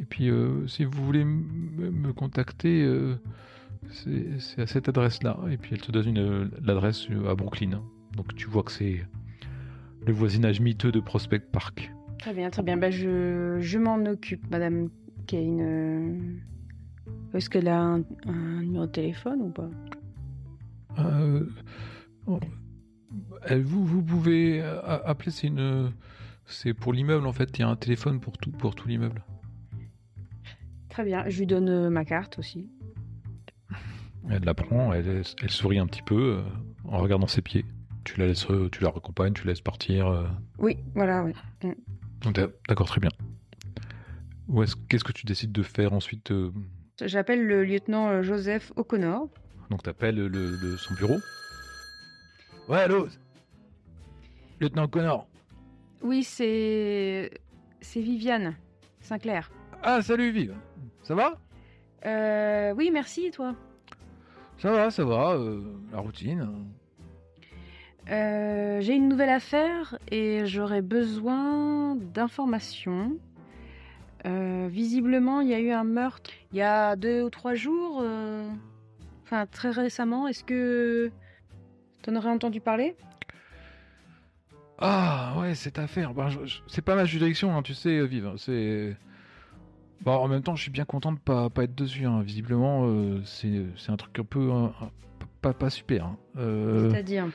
Et 0.00 0.04
puis, 0.04 0.30
euh, 0.30 0.66
si 0.66 0.84
vous 0.84 1.04
voulez 1.04 1.24
me 1.24 2.12
contacter, 2.12 2.88
c'est 3.88 4.62
à 4.62 4.66
cette 4.66 4.88
adresse-là. 4.88 5.38
Et 5.50 5.56
puis, 5.56 5.70
elle 5.72 5.80
te 5.80 5.92
donne 5.92 6.50
l'adresse 6.62 7.08
à 7.28 7.34
Brooklyn. 7.34 7.82
Donc, 8.16 8.34
tu 8.34 8.46
vois 8.46 8.62
que 8.62 8.72
c'est 8.72 9.04
le 10.06 10.12
voisinage 10.12 10.60
miteux 10.60 10.92
de 10.92 11.00
Prospect 11.00 11.40
Park. 11.52 11.92
Très 12.18 12.34
bien, 12.34 12.50
très 12.50 12.62
bien. 12.62 12.76
Bah, 12.76 12.90
je, 12.90 13.58
je 13.60 13.78
m'en 13.78 13.96
occupe, 14.04 14.50
Madame 14.50 14.90
une. 15.38 15.60
Euh, 15.60 17.36
est-ce 17.36 17.50
qu'elle 17.50 17.68
a 17.68 17.80
un, 17.80 18.02
numéro 18.26 18.86
de 18.86 18.92
téléphone 18.92 19.42
ou 19.42 19.50
pas? 19.50 19.70
Euh, 20.98 21.46
vous, 23.62 23.84
vous 23.84 24.02
pouvez 24.02 24.60
euh, 24.60 24.80
appeler, 25.04 25.30
c'est 25.30 25.46
une. 25.46 25.92
C'est 26.46 26.74
pour 26.74 26.92
l'immeuble 26.92 27.26
en 27.26 27.32
fait, 27.32 27.56
il 27.58 27.60
y 27.60 27.64
a 27.64 27.68
un 27.68 27.76
téléphone 27.76 28.18
pour 28.18 28.36
tout, 28.36 28.50
pour 28.50 28.74
tout 28.74 28.88
l'immeuble. 28.88 29.24
Très 30.88 31.04
bien, 31.04 31.24
je 31.28 31.38
lui 31.38 31.46
donne 31.46 31.88
ma 31.90 32.04
carte 32.04 32.38
aussi. 32.40 32.68
Elle 34.28 34.44
la 34.44 34.54
prend, 34.54 34.92
elle, 34.92 35.22
elle 35.42 35.50
sourit 35.50 35.78
un 35.78 35.86
petit 35.86 36.02
peu 36.02 36.42
en 36.84 36.98
regardant 36.98 37.28
ses 37.28 37.42
pieds. 37.42 37.64
Tu 38.02 38.18
la 38.18 38.26
laisses, 38.26 38.48
tu 38.72 38.82
la 38.82 38.90
raccompagnes, 38.90 39.32
tu 39.32 39.44
la 39.44 39.52
laisses 39.52 39.60
partir. 39.60 40.28
Oui, 40.58 40.76
voilà, 40.94 41.22
oui. 41.24 41.32
Mm. 41.62 42.32
D'accord, 42.68 42.88
très 42.88 43.00
bien 43.00 43.10
qu'est-ce 44.88 45.04
que 45.04 45.12
tu 45.12 45.26
décides 45.26 45.52
de 45.52 45.62
faire 45.62 45.92
ensuite 45.92 46.30
euh? 46.30 46.50
J'appelle 47.02 47.46
le 47.46 47.64
lieutenant 47.64 48.08
euh, 48.08 48.22
Joseph 48.22 48.72
O'Connor. 48.76 49.28
Donc 49.70 49.82
t'appelles 49.82 50.16
le, 50.16 50.28
le, 50.28 50.76
son 50.76 50.94
bureau? 50.94 51.18
Ouais, 52.68 52.80
allô? 52.80 53.08
Lieutenant 54.60 54.84
O'Connor 54.84 55.26
Oui, 56.02 56.22
c'est... 56.24 57.30
C'est 57.80 58.00
Viviane 58.00 58.54
Sinclair. 59.00 59.50
Ah, 59.82 60.02
salut 60.02 60.30
Viv 60.30 60.54
Ça 61.02 61.14
va? 61.14 61.38
Euh, 62.04 62.74
Oui, 62.76 62.90
merci, 62.92 63.26
et 63.26 63.30
toi? 63.30 63.54
Ça 64.58 64.70
va, 64.70 64.90
ça 64.90 65.04
va, 65.04 65.32
euh, 65.32 65.62
la 65.92 66.00
routine. 66.00 66.46
J'ai 68.06 68.94
une 68.94 69.08
nouvelle 69.08 69.30
affaire 69.30 69.96
et 70.10 70.44
j'aurais 70.44 70.82
besoin 70.82 71.94
d'informations. 71.96 73.16
Euh, 74.26 74.68
visiblement, 74.70 75.40
il 75.40 75.48
y 75.48 75.54
a 75.54 75.60
eu 75.60 75.70
un 75.70 75.84
meurtre 75.84 76.30
il 76.52 76.58
y 76.58 76.62
a 76.62 76.94
deux 76.96 77.22
ou 77.22 77.30
trois 77.30 77.54
jours, 77.54 78.00
euh, 78.02 78.48
enfin 79.22 79.46
très 79.46 79.70
récemment. 79.70 80.28
Est-ce 80.28 80.44
que 80.44 81.10
tu 82.02 82.10
en 82.10 82.16
aurais 82.16 82.28
entendu 82.28 82.60
parler? 82.60 82.96
Ah 84.78 85.34
ouais, 85.38 85.54
cette 85.54 85.78
affaire. 85.78 86.12
Ben, 86.14 86.28
c'est 86.66 86.82
pas 86.82 86.94
ma 86.96 87.04
juridiction, 87.04 87.56
hein, 87.56 87.62
tu 87.62 87.74
sais, 87.74 87.98
euh, 87.98 88.04
Vive. 88.04 88.32
C'est. 88.36 88.96
Bon, 90.02 90.12
en 90.12 90.28
même 90.28 90.42
temps, 90.42 90.56
je 90.56 90.62
suis 90.62 90.70
bien 90.70 90.86
content 90.86 91.12
de 91.12 91.18
pas, 91.18 91.50
pas 91.50 91.64
être 91.64 91.74
dessus. 91.74 92.06
Hein. 92.06 92.22
Visiblement, 92.22 92.88
c'est 93.24 93.68
un 93.88 93.96
truc 93.96 94.18
un 94.18 94.24
peu. 94.24 94.50
pas, 95.42 95.52
pas 95.52 95.68
super. 95.68 96.06
Hein. 96.06 96.16
C'est-à-dire? 96.36 97.26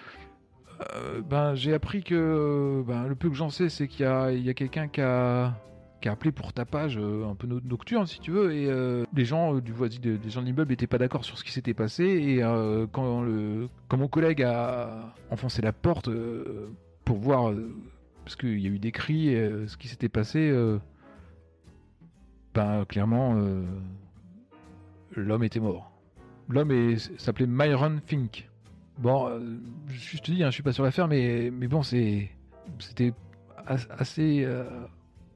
ben, 1.29 1.53
J'ai 1.53 1.75
appris 1.75 2.03
que. 2.03 2.83
Ben, 2.87 3.07
le 3.07 3.13
peu 3.13 3.29
que 3.29 3.35
j'en 3.35 3.51
sais, 3.51 3.69
c'est 3.69 3.87
qu'il 3.87 4.01
y 4.01 4.09
a, 4.09 4.31
y 4.31 4.49
a 4.49 4.55
quelqu'un 4.55 4.87
qui 4.87 5.01
a 5.01 5.53
a 6.07 6.11
appelé 6.11 6.31
pour 6.31 6.53
tapage 6.53 6.97
euh, 6.97 7.27
un 7.27 7.35
peu 7.35 7.47
nocturne 7.47 8.05
si 8.05 8.19
tu 8.19 8.31
veux 8.31 8.53
et 8.53 8.67
euh, 8.67 9.05
les 9.13 9.25
gens 9.25 9.55
euh, 9.55 9.61
du 9.61 9.71
voisin 9.71 9.99
des 9.99 10.29
gens 10.29 10.41
de 10.41 10.45
l'immeuble 10.45 10.71
n'étaient 10.71 10.87
pas 10.87 10.97
d'accord 10.97 11.25
sur 11.25 11.37
ce 11.37 11.43
qui 11.43 11.51
s'était 11.51 11.73
passé 11.73 12.03
et 12.03 12.39
quand 12.91 13.21
le 13.21 13.67
quand 13.87 13.97
mon 13.97 14.07
collègue 14.07 14.43
a 14.43 15.13
enfoncé 15.29 15.61
la 15.61 15.73
porte 15.73 16.09
pour 17.03 17.17
voir 17.17 17.53
parce 18.23 18.35
qu'il 18.35 18.59
y 18.59 18.67
a 18.67 18.69
eu 18.69 18.79
des 18.79 18.91
cris 18.91 19.35
ce 19.67 19.77
qui 19.77 19.87
s'était 19.87 20.09
passé 20.09 20.53
ben 22.53 22.85
clairement 22.85 23.35
l'homme 25.15 25.43
était 25.43 25.59
mort. 25.59 25.91
L'homme 26.49 26.97
s'appelait 27.17 27.47
Myron 27.47 27.99
Fink. 28.05 28.49
Bon, 28.97 29.29
je 29.89 30.17
te 30.19 30.31
dis, 30.31 30.43
hein, 30.43 30.49
je 30.49 30.53
suis 30.53 30.63
pas 30.63 30.71
sur 30.71 30.83
l'affaire, 30.83 31.07
mais, 31.07 31.51
mais 31.51 31.67
bon, 31.67 31.83
c'est, 31.83 32.29
c'était 32.79 33.13
assez, 33.65 34.47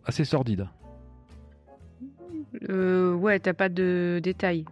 assez 0.06 0.26
sordide. 0.26 0.68
ouais, 2.70 3.40
t'as 3.40 3.54
pas 3.54 3.70
de 3.70 4.20
détails. 4.24 4.66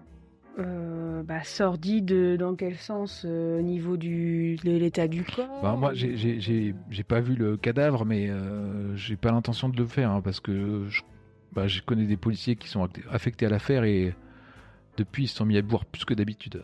bah, 0.57 1.43
sordide 1.43 2.37
dans 2.37 2.55
quel 2.55 2.75
sens 2.75 3.25
Au 3.25 3.61
niveau 3.61 3.97
du, 3.97 4.55
de 4.63 4.71
l'état 4.71 5.07
du 5.07 5.23
corps 5.23 5.61
bah, 5.61 5.75
Moi, 5.77 5.93
j'ai 5.93 7.03
pas 7.07 7.19
vu 7.19 7.35
le 7.35 7.57
cadavre, 7.57 8.05
mais 8.05 8.29
j'ai 8.95 9.15
pas 9.15 9.31
l'intention 9.31 9.69
de 9.69 9.77
le 9.77 9.85
faire, 9.85 10.11
hein, 10.11 10.21
parce 10.21 10.39
que 10.39 10.85
je, 10.89 11.01
bah, 11.53 11.67
je 11.67 11.81
connais 11.81 12.05
des 12.05 12.17
policiers 12.17 12.55
qui 12.55 12.67
sont 12.67 12.87
affectés 13.09 13.45
à 13.45 13.49
l'affaire 13.49 13.83
et 13.83 14.13
depuis, 14.97 15.23
ils 15.25 15.27
se 15.27 15.37
sont 15.37 15.45
mis 15.45 15.57
à 15.57 15.61
boire 15.61 15.85
plus 15.85 16.05
que 16.05 16.13
d'habitude. 16.13 16.63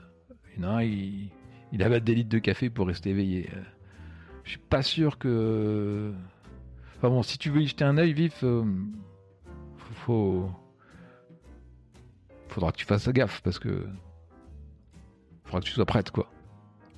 Il 0.55 0.63
y 0.63 0.65
en 0.65 0.69
a 0.69 0.71
un, 0.77 0.83
il, 0.83 1.29
il 1.71 1.81
avait 1.83 2.01
des 2.01 2.15
litres 2.15 2.29
de 2.29 2.39
café 2.39 2.69
pour 2.69 2.87
rester 2.87 3.09
éveillé. 3.09 3.49
Je 4.43 4.51
suis 4.51 4.59
pas 4.59 4.81
sûr 4.81 5.17
que. 5.17 6.13
Bon, 7.09 7.21
si 7.21 7.37
tu 7.37 7.49
veux 7.49 7.61
y 7.61 7.67
jeter 7.67 7.83
un 7.83 7.97
œil 7.97 8.13
vif, 8.13 8.43
euh, 8.43 8.63
faut... 10.05 10.49
faudra 12.47 12.71
que 12.71 12.77
tu 12.77 12.85
fasses 12.85 13.09
gaffe 13.09 13.41
parce 13.41 13.59
que 13.59 13.85
faudra 15.43 15.59
que 15.59 15.65
tu 15.65 15.73
sois 15.73 15.85
prête 15.85 16.11
quoi. 16.11 16.29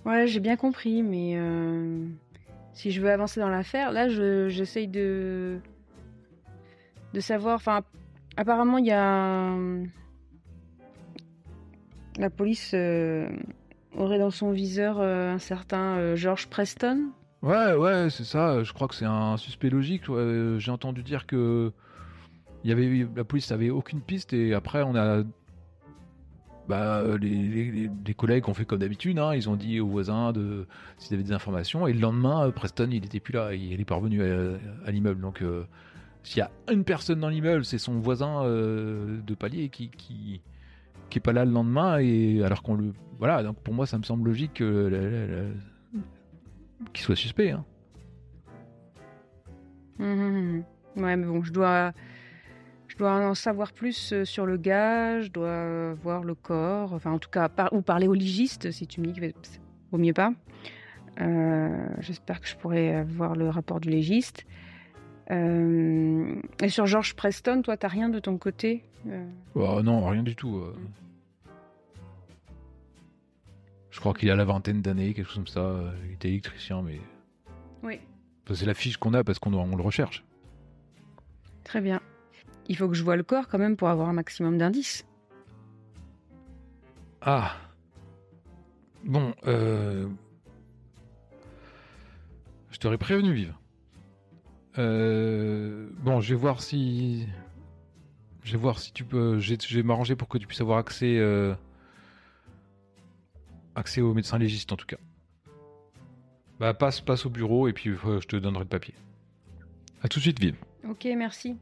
Ouais, 0.06 0.28
j'ai 0.28 0.40
bien 0.40 0.58
compris, 0.58 1.02
mais 1.02 1.34
euh, 1.36 2.06
si 2.74 2.92
je 2.92 3.02
veux 3.02 3.10
avancer 3.10 3.40
dans 3.40 3.50
l'affaire, 3.50 3.92
là, 3.92 4.08
j'essaye 4.08 4.88
de 4.88 5.60
de 7.16 7.20
savoir. 7.20 7.56
Enfin, 7.56 7.82
apparemment, 8.38 8.78
il 8.78 8.86
y 8.86 8.92
a 8.92 9.58
la 12.20 12.30
police 12.30 12.72
euh, 12.76 13.28
aurait 13.98 14.20
dans 14.20 14.30
son 14.30 14.52
viseur 14.52 15.00
euh, 15.00 15.34
un 15.34 15.40
certain 15.40 16.16
George 16.16 16.46
Preston. 16.48 17.10
Ouais, 17.46 17.75
ouais, 17.75 18.10
c'est 18.10 18.24
ça. 18.24 18.64
Je 18.64 18.74
crois 18.74 18.88
que 18.88 18.96
c'est 18.96 19.06
un 19.06 19.38
suspect 19.38 19.70
logique. 19.70 20.04
J'ai 20.58 20.72
entendu 20.72 21.04
dire 21.04 21.28
que 21.28 21.72
la 22.64 23.24
police 23.24 23.52
n'avait 23.52 23.70
aucune 23.70 24.02
piste 24.02 24.34
et 24.34 24.56
après 24.56 24.82
on 24.82 24.96
a 24.96 25.24
bah, 26.68 27.04
les, 27.22 27.90
collègues 28.18 28.50
ont 28.50 28.56
fait 28.56 28.66
comme 28.66 28.80
d'habitude, 28.80 29.20
hein. 29.20 29.36
ils 29.36 29.48
ont 29.48 29.56
dit 29.56 29.80
aux 29.80 29.88
voisins 29.88 30.34
de 30.34 30.66
s'ils 30.98 31.14
avaient 31.14 31.24
des 31.24 31.32
informations, 31.32 31.86
et 31.86 31.94
le 31.94 32.00
lendemain, 32.00 32.50
Preston, 32.50 32.90
il 32.90 33.06
était 33.06 33.20
plus 33.20 33.34
là, 33.34 33.54
il 33.54 33.80
est 33.80 33.86
pas 33.86 33.94
revenu 33.94 34.24
à, 34.24 34.92
l'immeuble. 34.92 35.22
Donc, 35.22 35.44
s'il 36.24 36.40
y 36.40 36.42
a 36.42 36.50
une 36.72 36.84
personne 36.84 37.20
dans 37.20 37.30
l'immeuble, 37.30 37.64
c'est 37.66 37.78
son 37.78 38.00
voisin 38.00 38.46
de 38.46 39.36
palier 39.36 39.70
qui, 39.70 39.90
qui, 39.90 40.42
qui 41.12 41.20
est 41.20 41.22
pas 41.22 41.34
là 41.34 41.46
le 41.46 41.52
lendemain 41.52 42.00
et 42.00 42.44
alors 42.44 42.64
qu'on 42.64 42.75
le 42.75 42.94
voilà 43.20 43.44
donc 43.44 43.58
pour 43.62 43.74
moi 43.74 43.86
ça 43.86 43.98
me 43.98 44.04
semble 44.04 44.28
logique 44.28 44.62
qu'il 46.94 47.03
soit 47.03 47.15
suspect 47.15 47.51
hein. 47.51 47.65
Hum, 50.00 50.08
hum, 50.08 50.36
hum. 50.98 51.03
ouais 51.03 51.15
mais 51.15 51.25
bon 51.25 51.44
je 51.44 51.53
dois 51.53 51.94
je 52.88 52.98
dois 52.98 53.29
en 53.29 53.34
savoir 53.34 53.72
plus 53.72 54.13
euh, 54.13 54.25
sur 54.25 54.46
le 54.46 54.58
gars 54.58 55.22
je 55.22 55.29
dois 55.29 55.94
voir 55.94 56.24
le 56.24 56.36
corps 56.36 56.94
enfin 56.94 57.12
en 57.12 57.20
tout 57.20 57.29
cas 57.29 57.50
ou 57.72 57.82
parler 57.82 58.08
au 58.08 58.13
ligiste 58.13 58.72
si 58.72 58.88
tu 58.88 59.01
me 59.01 59.08
dis 59.08 59.20
que 59.20 59.34
vaut 59.91 59.98
mieux 59.98 60.13
pas 60.13 60.34
euh, 61.22 61.88
j'espère 62.00 62.41
que 62.41 62.48
je 62.48 62.55
pourrai 62.58 63.03
voir 63.03 63.36
le 63.36 63.50
rapport 63.50 63.79
du 63.79 63.89
légiste 63.89 64.46
euh, 65.32 66.36
et 66.62 66.70
sur 66.70 66.86
George 66.86 67.15
Preston, 67.15 67.62
toi, 67.62 67.77
t'as 67.77 67.88
rien 67.88 68.10
de 68.10 68.20
ton 68.20 68.38
côté 68.38 68.84
euh? 69.08 69.27
Oh, 69.55 69.82
Non, 69.82 70.05
rien 70.05 70.24
du 70.24 70.36
tout. 70.36 70.62
Euh. 73.96 73.98
Je 73.98 74.00
crois 74.00 74.14
qu'il 74.14 74.30
a 74.30 74.36
la 74.36 74.46
vingtaine 74.46 74.82
d'années, 74.82 75.14
quelque 75.14 75.28
chose 75.28 75.36
comme 75.36 75.48
ça. 75.48 75.94
Il 76.06 76.14
était 76.14 76.30
électricien, 76.30 76.82
mais. 76.82 77.00
Oui. 77.84 78.00
c'est 78.54 78.66
la 78.66 78.74
fiche 78.74 78.98
qu'on 78.98 79.14
a 79.14 79.24
parce 79.24 79.40
qu'on 79.40 79.54
on 79.54 79.75
le 79.75 79.84
recherche. 79.84 80.24
Très 81.64 81.82
bien. 81.82 82.02
Il 82.68 82.75
faut 82.78 82.88
que 82.88 82.96
je 82.96 83.04
vois 83.04 83.16
le 83.16 83.24
corps 83.24 83.48
quand 83.48 83.58
même 83.58 83.75
pour 83.78 83.90
avoir 83.90 84.10
un 84.10 84.14
maximum 84.14 84.58
d'indices. 84.58 85.06
Ah. 87.22 87.56
Bon, 89.04 89.34
euh... 89.46 90.08
Je 92.72 92.78
t'aurais 92.80 92.98
prévenu, 92.98 93.34
Vive. 93.34 93.54
Euh, 94.78 95.88
bon, 96.00 96.20
je 96.20 96.34
vais 96.34 96.40
voir 96.40 96.62
si. 96.62 97.25
Je 98.44 98.52
vais 98.52 98.58
voir 98.58 98.80
si 98.80 98.92
tu 98.92 99.06
peux. 99.06 99.40
Je 99.40 99.75
vais 99.75 99.84
m'arranger 99.84 100.16
pour 100.16 100.28
que 100.28 100.38
tu 100.38 100.46
puisses 100.46 100.62
avoir 100.62 100.80
accès. 100.80 101.18
Euh, 101.18 101.56
accès 103.75 104.01
au 104.01 104.13
médecin 104.13 104.38
légiste 104.38 104.72
en 104.72 104.77
tout 104.77 104.86
cas. 104.86 104.98
Bah, 106.60 106.74
passe, 106.74 107.01
passe 107.01 107.25
au 107.25 107.29
bureau 107.29 107.67
et 107.67 107.74
puis 107.74 107.89
euh, 107.89 108.22
je 108.22 108.27
te 108.27 108.36
donnerai 108.36 108.63
le 108.63 108.70
papier. 108.70 108.96
A 110.01 110.08
tout 110.08 110.20
de 110.20 110.24
suite, 110.24 110.39
Vive. 110.39 110.55
Ok, 110.88 111.08
merci. 111.17 111.58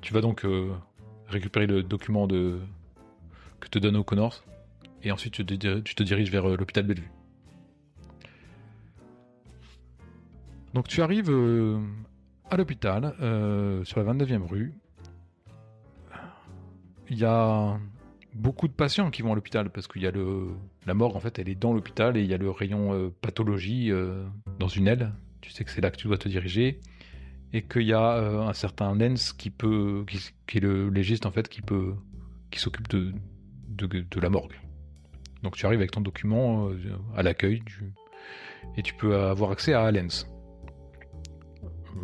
Tu 0.00 0.12
vas 0.12 0.20
donc 0.20 0.46
récupérer 1.26 1.66
le 1.66 1.82
document 1.82 2.26
de... 2.26 2.60
que 3.60 3.68
te 3.68 3.78
donne 3.78 3.96
O'Connors 3.96 4.44
et 5.02 5.10
ensuite 5.10 5.34
tu 5.34 5.44
te, 5.44 5.78
tu 5.80 5.94
te 5.94 6.02
diriges 6.02 6.30
vers 6.30 6.46
l'hôpital 6.46 6.84
Bellevue. 6.84 7.10
Donc 10.76 10.88
tu 10.88 11.00
arrives 11.00 11.30
euh, 11.30 11.80
à 12.50 12.58
l'hôpital, 12.58 13.14
euh, 13.22 13.82
sur 13.84 14.02
la 14.02 14.12
29e 14.12 14.46
rue. 14.46 14.74
Il 17.08 17.16
y 17.16 17.24
a 17.24 17.78
beaucoup 18.36 18.68
de 18.68 18.72
patients 18.72 19.10
qui 19.10 19.22
vont 19.22 19.32
à 19.32 19.34
l'hôpital 19.34 19.70
parce 19.70 19.88
qu'il 19.88 20.02
y 20.02 20.06
a 20.06 20.10
le 20.10 20.48
la 20.86 20.94
morgue 20.94 21.16
en 21.16 21.20
fait 21.20 21.38
elle 21.38 21.48
est 21.48 21.54
dans 21.54 21.72
l'hôpital 21.72 22.16
et 22.16 22.22
il 22.22 22.26
y 22.26 22.34
a 22.34 22.38
le 22.38 22.50
rayon 22.50 22.92
euh, 22.92 23.10
pathologie 23.20 23.90
dans 24.58 24.68
une 24.68 24.88
aile 24.88 25.12
tu 25.40 25.50
sais 25.50 25.64
que 25.64 25.70
c'est 25.70 25.80
là 25.80 25.90
que 25.90 25.96
tu 25.96 26.06
dois 26.06 26.18
te 26.18 26.28
diriger 26.28 26.80
et 27.52 27.62
qu'il 27.62 27.82
y 27.82 27.92
a 27.92 28.18
un 28.48 28.52
certain 28.52 28.94
Lens 28.94 29.32
qui 29.32 29.50
peut 29.50 30.04
qui, 30.46 30.58
est 30.58 30.60
le 30.60 30.90
légiste 30.90 31.26
en 31.26 31.30
fait 31.30 31.48
qui 31.48 31.62
s'occupe 32.58 32.88
de, 32.88 33.12
de, 33.68 34.20
la 34.20 34.30
morgue 34.30 34.54
donc 35.42 35.56
tu 35.56 35.64
arrives 35.66 35.78
avec 35.78 35.92
ton 35.92 36.00
document 36.00 36.70
à 37.16 37.22
l'accueil 37.22 37.62
et 38.76 38.82
tu 38.82 38.94
peux 38.94 39.16
avoir 39.16 39.50
accès 39.52 39.72
à 39.72 39.90
Lens 39.90 40.26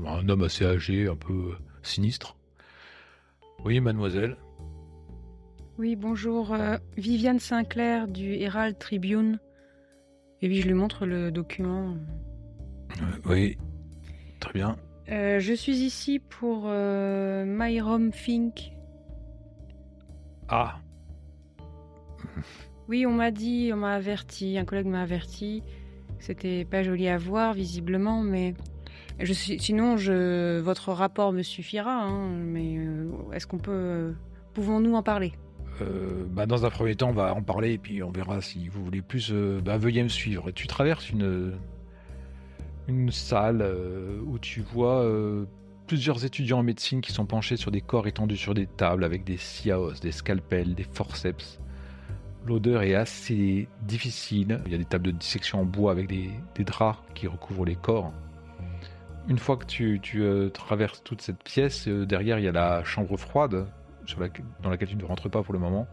un 0.07 0.29
homme 0.29 0.43
assez 0.43 0.65
âgé, 0.65 1.09
un 1.09 1.17
peu 1.17 1.55
sinistre. 1.83 2.37
Oui, 3.65 3.81
mademoiselle. 3.81 4.37
Oui, 5.83 5.97
bonjour. 5.97 6.53
Euh, 6.53 6.77
Viviane 6.97 7.41
Sinclair 7.41 8.07
du 8.07 8.35
Herald 8.35 8.79
Tribune. 8.79 9.41
Et 10.41 10.47
puis 10.47 10.61
je 10.61 10.69
lui 10.69 10.75
montre 10.75 11.07
le 11.07 11.33
document. 11.33 11.97
Euh, 13.01 13.05
oui, 13.25 13.59
très 14.39 14.53
bien. 14.53 14.77
Euh, 15.09 15.41
je 15.41 15.53
suis 15.53 15.79
ici 15.79 16.21
pour 16.21 16.69
Myrom 16.69 18.13
Fink. 18.13 18.75
Ah. 20.49 20.79
Oui, 22.87 23.05
on 23.05 23.15
m'a 23.15 23.33
dit, 23.33 23.73
on 23.75 23.79
m'a 23.79 23.95
averti, 23.95 24.59
un 24.59 24.65
collègue 24.65 24.87
m'a 24.87 25.03
averti. 25.03 25.65
C'était 26.21 26.65
pas 26.65 26.85
joli 26.85 27.09
à 27.09 27.19
voir 27.19 27.55
visiblement, 27.55 28.23
mais 28.23 28.55
je 29.19 29.33
sinon, 29.33 29.97
je, 29.97 30.61
votre 30.61 30.93
rapport 30.93 31.33
me 31.33 31.43
suffira, 31.43 32.05
hein, 32.05 32.29
mais 32.29 32.79
est-ce 33.33 33.49
qu'on 33.49 33.59
peut, 33.59 34.15
pouvons-nous 34.55 34.95
en 34.95 35.03
parler? 35.03 35.33
Euh, 35.81 36.25
bah 36.31 36.47
dans 36.47 36.65
un 36.65 36.71
premier 36.71 36.95
temps, 36.95 37.11
on 37.11 37.15
va 37.15 37.35
en 37.35 37.43
parler 37.43 37.73
et 37.73 37.79
puis 37.79 38.03
on 38.03 38.11
verra 38.11 38.41
si 38.41 38.69
vous 38.69 38.85
voulez 38.85 39.03
plus. 39.03 39.31
Euh, 39.33 39.61
bah, 39.61 39.79
veuillez 39.79 40.03
me 40.03 40.09
suivre. 40.09 40.51
Tu 40.51 40.67
traverses 40.67 41.11
une 42.89 43.11
salle 43.11 43.65
où 44.27 44.39
tu 44.39 44.61
vois 44.61 45.07
plusieurs 45.87 46.25
étudiants 46.25 46.59
en 46.59 46.63
médecine 46.63 47.01
qui 47.01 47.13
sont 47.13 47.27
penchés 47.27 47.57
sur 47.57 47.71
des 47.71 47.81
corps 47.81 48.07
étendus 48.07 48.37
sur 48.37 48.55
des 48.55 48.67
tables 48.67 49.05
avec 49.05 49.25
des 49.25 49.37
sciaos, 49.37 49.95
des 50.01 50.13
scalpels, 50.13 50.75
des 50.75 50.85
forceps. 50.85 51.61
L'odeur 52.47 52.83
est 52.83 52.95
assez 52.95 53.69
difficile. 53.83 54.61
Il 54.67 54.73
y 54.73 54.75
a 54.75 54.79
des 54.79 54.85
tables 54.85 55.07
de 55.07 55.11
dissection 55.13 55.61
en 55.61 55.65
bois 55.65 55.93
avec 55.93 56.09
des, 56.09 56.31
draps 56.65 56.99
qui 57.15 57.29
recouvrent 57.29 57.65
les 57.65 57.77
corps 57.77 58.13
une 59.29 59.39
fois 59.39 59.57
que 59.57 59.65
tu, 59.65 60.01
euh, 60.17 60.49
traverses 60.51 61.03
toute 61.05 61.23
cette 61.23 61.43
pièce, 61.43 61.87
euh, 61.89 62.05
derrière 62.05 62.39
il 62.39 62.45
y 62.45 62.49
a 62.49 62.53
la 62.53 62.83
chambre 62.85 63.17
froide 63.17 63.67
dans 64.63 64.71
laquelle 64.71 64.89
tu 64.89 64.97
ne 64.97 65.05
rentres 65.05 65.31
pas 65.31 65.43
pour 65.43 65.53
le 65.53 65.61
moment, 65.61 65.87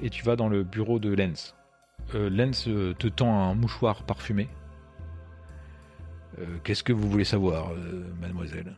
et 0.00 0.10
tu 0.10 0.24
vas 0.24 0.36
dans 0.36 0.48
le 0.48 0.62
bureau 0.64 0.98
de 0.98 1.14
Lens. 1.14 1.54
Euh, 2.14 2.30
Lens 2.30 2.64
te 2.64 3.06
tend 3.08 3.32
un 3.32 3.54
mouchoir 3.54 4.02
parfumé. 4.04 4.48
Qu'est-ce 6.64 6.82
que 6.82 6.92
vous 6.92 7.10
voulez 7.10 7.24
savoir, 7.24 7.72
mademoiselle? 8.20 8.74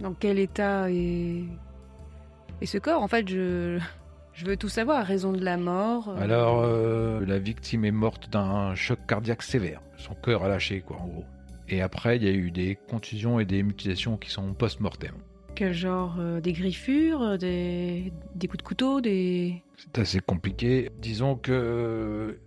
Dans 0.00 0.14
quel 0.14 0.38
état 0.38 0.90
est... 0.90 1.44
est 2.60 2.66
ce 2.66 2.78
corps? 2.78 3.00
En 3.00 3.08
fait, 3.08 3.28
je... 3.28 3.78
je 4.32 4.44
veux 4.44 4.56
tout 4.56 4.68
savoir, 4.68 5.06
raison 5.06 5.32
de 5.32 5.44
la 5.44 5.56
mort. 5.56 6.12
Alors, 6.18 6.66
la 6.66 7.38
victime 7.38 7.84
est 7.84 7.92
morte 7.92 8.30
d'un 8.30 8.74
choc 8.74 8.98
cardiaque 9.06 9.42
sévère. 9.42 9.80
Son 9.96 10.14
cœur 10.14 10.42
a 10.42 10.48
lâché, 10.48 10.80
quoi, 10.80 10.96
en 10.96 11.06
gros. 11.06 11.24
Et 11.68 11.80
après, 11.80 12.16
il 12.16 12.24
y 12.24 12.28
a 12.28 12.32
eu 12.32 12.50
des 12.50 12.76
contusions 12.90 13.38
et 13.38 13.44
des 13.44 13.62
mutilations 13.62 14.16
qui 14.16 14.30
sont 14.30 14.52
post-mortem. 14.52 15.14
Quel 15.54 15.74
genre 15.74 16.16
euh, 16.18 16.40
Des 16.40 16.52
griffures 16.52 17.22
euh, 17.22 17.36
des... 17.36 18.12
coups 18.48 18.58
de 18.58 18.62
couteau 18.62 19.00
des... 19.00 19.62
C'est 19.76 19.98
assez 19.98 20.20
compliqué. 20.20 20.90
Disons 21.00 21.36
que... 21.36 22.38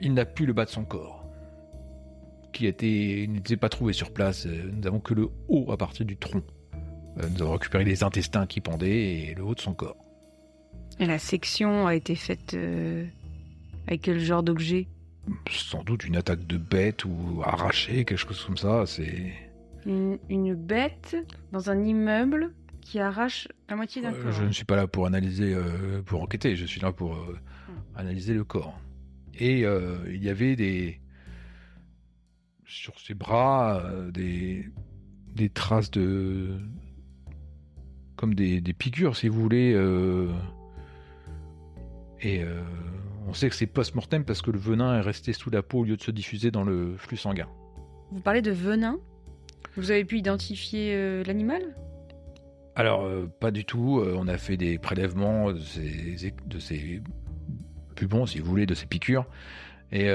il 0.00 0.14
n'a 0.14 0.24
plus 0.24 0.46
le 0.46 0.52
bas 0.52 0.64
de 0.64 0.70
son 0.70 0.84
corps, 0.84 1.24
qui 2.52 2.64
n'était 2.64 3.56
pas 3.56 3.68
trouvé 3.68 3.92
sur 3.92 4.12
place. 4.12 4.46
Nous 4.46 4.80
n'avons 4.80 5.00
que 5.00 5.14
le 5.14 5.28
haut 5.48 5.70
à 5.70 5.76
partir 5.76 6.06
du 6.06 6.16
tronc. 6.16 6.42
Nous 7.16 7.42
avons 7.42 7.52
récupéré 7.52 7.84
les 7.84 8.02
intestins 8.02 8.46
qui 8.46 8.60
pendaient 8.60 9.30
et 9.30 9.34
le 9.34 9.42
haut 9.44 9.54
de 9.54 9.60
son 9.60 9.74
corps. 9.74 9.96
Et 10.98 11.06
la 11.06 11.18
section 11.18 11.86
a 11.86 11.94
été 11.94 12.14
faite 12.14 12.56
avec 13.86 14.02
quel 14.02 14.18
genre 14.18 14.42
d'objet? 14.42 14.86
Sans 15.50 15.82
doute 15.82 16.04
une 16.04 16.16
attaque 16.16 16.46
de 16.46 16.56
bête 16.56 17.04
ou 17.04 17.42
arrachée, 17.42 18.04
quelque 18.04 18.18
chose 18.18 18.44
comme 18.44 18.56
ça. 18.56 18.84
C'est 18.86 19.32
une, 19.86 20.54
bête 20.54 21.16
dans 21.52 21.70
un 21.70 21.82
immeuble 21.82 22.52
qui 22.80 23.00
arrache 23.00 23.48
la 23.68 23.76
moitié 23.76 24.02
d'un 24.02 24.12
euh, 24.12 24.22
corps. 24.22 24.32
Je 24.32 24.44
ne 24.44 24.52
suis 24.52 24.64
pas 24.64 24.76
là 24.76 24.86
pour 24.86 25.06
analyser, 25.06 25.54
euh, 25.54 26.02
pour 26.02 26.22
enquêter. 26.22 26.56
Je 26.56 26.66
suis 26.66 26.80
là 26.80 26.92
pour 26.92 27.14
euh, 27.14 27.38
hmm. 27.68 27.98
analyser 27.98 28.34
le 28.34 28.44
corps. 28.44 28.78
Et 29.38 29.60
il 29.60 30.24
y 30.24 30.30
avait 30.30 30.56
des 30.56 30.98
sur 32.64 32.98
ses 32.98 33.12
bras 33.12 33.82
des 34.10 34.66
des 35.34 35.50
traces 35.50 35.90
de 35.90 36.58
comme 38.16 38.34
des, 38.34 38.62
des 38.62 38.72
piqûres, 38.72 39.14
si 39.14 39.28
vous 39.28 39.38
voulez. 39.38 39.72
et 42.22 42.42
on 43.28 43.34
sait 43.34 43.50
que 43.50 43.54
c'est 43.54 43.66
post-mortem 43.66 44.24
parce 44.24 44.40
que 44.40 44.50
le 44.50 44.58
venin 44.58 44.96
est 44.96 45.02
resté 45.02 45.34
sous 45.34 45.50
la 45.50 45.62
peau 45.62 45.80
au 45.80 45.84
lieu 45.84 45.98
de 45.98 46.02
se 46.02 46.10
diffuser 46.10 46.50
dans 46.50 46.64
le 46.64 46.96
flux 46.96 47.18
sanguin. 47.18 47.48
Vous 48.12 48.20
parlez 48.20 48.40
de 48.40 48.52
venin? 48.52 48.98
Vous 49.76 49.90
avez 49.90 50.04
pu 50.04 50.18
identifier 50.18 50.94
euh, 50.94 51.22
l'animal? 51.24 51.62
Alors, 52.74 53.04
euh, 53.04 53.30
pas 53.40 53.50
du 53.50 53.64
tout. 53.64 54.00
Euh, 54.00 54.14
on 54.16 54.26
a 54.26 54.38
fait 54.38 54.56
des 54.56 54.78
prélèvements 54.78 55.52
de 55.52 55.60
ces, 55.60 56.34
de 56.46 56.58
ces 56.58 57.02
pubons, 57.94 58.26
si 58.26 58.38
vous 58.38 58.48
voulez, 58.48 58.66
de 58.66 58.74
ces 58.74 58.86
piqûres. 58.86 59.26
Et 59.92 60.10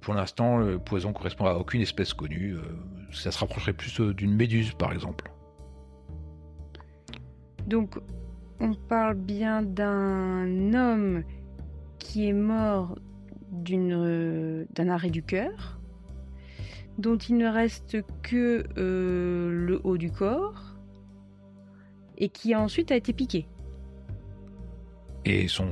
pour 0.00 0.14
l'instant, 0.14 0.58
le 0.58 0.78
poison 0.78 1.12
correspond 1.12 1.46
à 1.46 1.54
aucune 1.54 1.80
espèce 1.80 2.14
connue. 2.14 2.56
ça 3.10 3.32
se 3.32 3.38
rapprocherait 3.40 3.72
plus 3.72 4.00
d'une 4.00 4.32
méduse, 4.32 4.74
par 4.74 4.92
exemple. 4.92 5.32
Donc, 7.66 7.98
on 8.60 8.74
parle 8.74 9.16
bien 9.16 9.62
d'un 9.62 10.72
homme 10.72 11.24
qui 11.98 12.28
est 12.28 12.32
mort 12.32 12.96
d'un 13.50 14.88
arrêt 14.88 15.10
du 15.10 15.24
cœur, 15.24 15.77
dont 16.98 17.16
il 17.16 17.38
ne 17.38 17.46
reste 17.46 17.98
que 18.22 18.64
euh, 18.76 19.50
le 19.50 19.80
haut 19.84 19.96
du 19.96 20.10
corps, 20.10 20.76
et 22.18 22.28
qui 22.28 22.54
ensuite 22.54 22.90
a 22.90 22.96
été 22.96 23.12
piqué. 23.12 23.46
Et 25.24 25.46
son, 25.46 25.70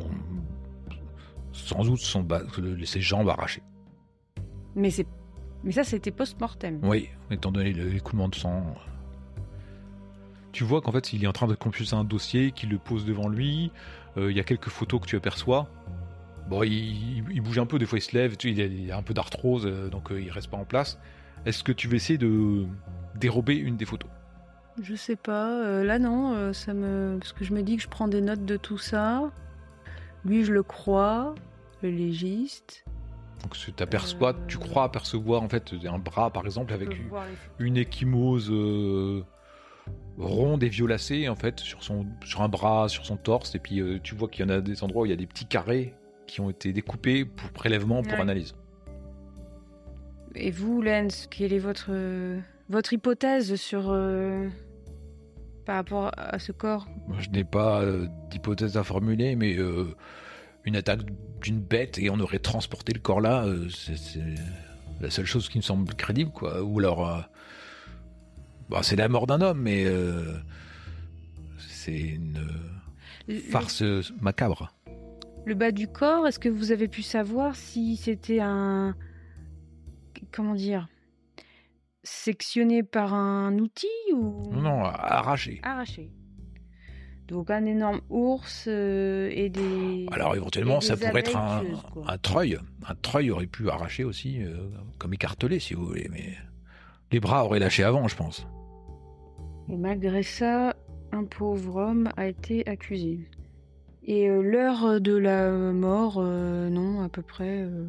sans 1.53 1.85
doute 1.85 2.01
son 2.01 2.27
ses 2.85 3.01
jambes 3.01 3.29
arrachées. 3.29 3.63
Mais 4.77 4.91
c'est, 4.91 5.07
mais 5.65 5.73
ça 5.73 5.83
c'était 5.83 6.13
post-mortem. 6.13 6.81
Oui, 6.85 7.09
étant 7.31 7.51
donné 7.51 7.73
l'écoulement 7.73 8.29
de 8.29 8.35
sang. 8.35 8.75
Tu 10.53 10.65
vois 10.65 10.81
qu'en 10.81 10.93
fait, 10.93 11.13
il 11.13 11.23
est 11.23 11.27
en 11.27 11.33
train 11.33 11.49
de 11.49 11.55
compulser 11.55 11.95
un 11.95 12.05
dossier, 12.05 12.51
qu'il 12.53 12.71
le 12.71 12.79
pose 12.79 13.05
devant 13.05 13.29
lui. 13.29 13.73
Euh, 14.17 14.31
il 14.31 14.37
y 14.37 14.41
a 14.41 14.45
quelques 14.45 14.71
photos 14.71 15.01
que 15.01 15.07
tu 15.07 15.17
aperçois. 15.17 15.69
Bon, 16.49 16.63
il, 16.63 17.41
bouge 17.41 17.59
un 17.59 17.67
peu, 17.67 17.79
des 17.79 17.87
fois 17.87 17.99
il 17.99 18.03
se 18.03 18.17
lève, 18.17 18.37
tu, 18.37 18.51
il, 18.53 18.93
a, 18.93 18.97
un 18.97 19.03
peu 19.03 19.15
d'arthrose, 19.15 19.67
euh, 19.67 19.89
donc 19.89 20.13
euh, 20.13 20.21
il 20.21 20.31
reste 20.31 20.49
pas 20.49 20.57
en 20.57 20.65
place. 20.65 20.99
Est-ce 21.45 21.65
que 21.65 21.73
tu 21.73 21.89
veux 21.89 21.97
essayer 21.97 22.19
de 22.19 22.67
dérober 23.17 23.57
une 23.57 23.77
des 23.77 23.85
photos? 23.85 24.11
Je 24.81 24.95
sais 24.95 25.17
pas, 25.17 25.65
euh, 25.65 25.85
là 25.85 25.99
non, 25.99 26.53
ça 26.53 26.75
me... 26.75 27.17
parce 27.19 27.33
que 27.33 27.45
je 27.45 27.53
me 27.53 27.63
dis 27.63 27.77
que 27.77 27.83
je 27.83 27.89
prends 27.89 28.09
des 28.09 28.21
notes 28.21 28.45
de 28.45 28.57
tout 28.57 28.79
ça. 28.79 29.31
Lui, 30.25 30.45
je 30.45 30.53
le 30.53 30.63
crois, 30.63 31.35
le 31.83 31.91
légiste. 31.91 32.85
Donc 33.43 33.53
tu 33.57 33.73
t'aperçois, 33.73 34.35
tu 34.47 34.59
crois 34.59 34.85
apercevoir 34.85 35.43
en 35.43 35.49
fait 35.49 35.75
un 35.85 35.99
bras 35.99 36.31
par 36.31 36.47
exemple 36.47 36.73
avec 36.73 36.97
une, 37.59 37.77
échymose 37.77 38.51
ronde 40.19 40.63
et 40.63 40.69
violacée 40.69 41.29
en 41.29 41.37
fait 41.37 41.61
sur 41.61 41.83
son 41.83 42.07
sur 42.25 42.43
un 42.43 42.49
bras, 42.49 42.89
sur 42.89 43.05
son 43.05 43.17
torse 43.17 43.55
et 43.55 43.59
puis 43.59 43.83
tu 44.03 44.15
vois 44.15 44.29
qu'il 44.29 44.45
y 44.47 44.49
en 44.49 44.53
a 44.53 44.61
des 44.61 44.83
endroits 44.83 45.03
où 45.03 45.07
il 45.07 45.11
y 45.11 45.13
a 45.13 45.17
des 45.17 45.27
petits 45.27 45.47
carrés 45.47 45.95
qui 46.27 46.41
ont 46.41 46.51
été 46.51 46.73
découpés 46.73 47.25
pour 47.25 47.51
prélèvement, 47.51 48.03
pour 48.03 48.21
analyse. 48.21 48.55
Et 50.35 50.51
vous, 50.51 50.83
Lens, 50.83 51.29
quelle 51.31 51.53
est 51.53 51.59
votre, 51.59 51.93
votre 52.69 52.93
hypothèse 52.93 53.55
sur 53.57 53.87
euh, 53.89 54.49
par 55.65 55.77
rapport 55.77 56.11
à 56.17 56.39
ce 56.39 56.53
corps? 56.53 56.87
Je 57.19 57.31
n'ai 57.31 57.45
pas 57.45 57.81
euh, 57.81 58.07
d'hypothèse 58.31 58.77
à 58.77 58.85
formuler, 58.85 59.35
mais 59.35 59.57
euh, 59.57 59.95
une 60.65 60.77
attaque 60.77 61.01
d'une 61.41 61.61
bête 61.61 61.99
et 61.99 62.11
on 62.11 62.21
aurait 62.21 62.39
transporté 62.39 62.93
le 62.93 63.01
corps 63.01 63.21
là, 63.21 63.47
c'est 63.71 64.19
la 65.01 65.11
seule 65.11 65.25
chose 65.25 65.49
qui 65.49 65.59
me 65.59 65.63
semble 65.63 65.95
crédible, 65.95 66.31
quoi. 66.33 66.63
Ou 66.63 66.79
alors, 66.81 67.27
bah, 68.69 68.81
c'est 68.83 68.97
la 68.97 69.09
mort 69.09 69.27
d'un 69.27 69.41
homme, 69.41 69.61
mais 69.61 69.87
c'est 71.59 71.99
une 71.99 72.47
farce 73.51 73.83
macabre. 74.21 74.76
Le 75.47 75.55
bas 75.55 75.71
du 75.71 75.87
corps, 75.87 76.27
est-ce 76.27 76.41
que 76.41 76.49
vous 76.49 76.73
avez 76.73 76.89
pu 76.89 77.03
savoir 77.03 77.55
si 77.55 77.97
c'était 77.97 78.41
un. 78.41 78.97
Comment 80.33 80.55
dire 80.55 80.89
Sectionné 82.03 82.83
par 82.83 83.15
un 83.15 83.57
outil 83.59 83.87
ou? 84.13 84.51
Non, 84.53 84.83
arraché. 84.83 85.61
Arraché. 85.63 86.11
Donc 87.29 87.51
un 87.51 87.65
énorme 87.65 88.01
ours 88.11 88.65
euh, 88.67 89.31
et 89.33 89.49
des. 89.49 90.07
Alors 90.11 90.35
éventuellement, 90.35 90.81
ça 90.81 90.97
pourrait 90.97 91.21
être 91.21 91.37
un, 91.37 91.63
un 92.07 92.19
treuil. 92.19 92.59
Un 92.89 92.95
treuil 92.97 93.31
aurait 93.31 93.47
pu 93.47 93.71
arracher 93.71 94.03
aussi, 94.03 94.43
euh, 94.43 94.69
comme 94.99 95.15
écartelé 95.15 95.61
si 95.61 95.75
vous 95.75 95.87
voulez, 95.87 96.09
mais 96.11 96.35
les 97.13 97.21
bras 97.21 97.45
auraient 97.45 97.61
lâché 97.61 97.85
avant, 97.85 98.09
je 98.09 98.17
pense. 98.17 98.49
Et 99.69 99.77
malgré 99.77 100.25
ça, 100.25 100.75
un 101.13 101.25
pauvre 101.25 101.77
homme 101.77 102.09
a 102.17 102.27
été 102.27 102.69
accusé. 102.69 103.29
Et 104.07 104.29
euh, 104.29 104.41
l'heure 104.41 105.01
de 105.01 105.17
la 105.17 105.51
mort, 105.51 106.19
euh, 106.19 106.69
non, 106.69 107.03
à 107.03 107.09
peu 107.09 107.23
près. 107.23 107.63
Euh. 107.63 107.87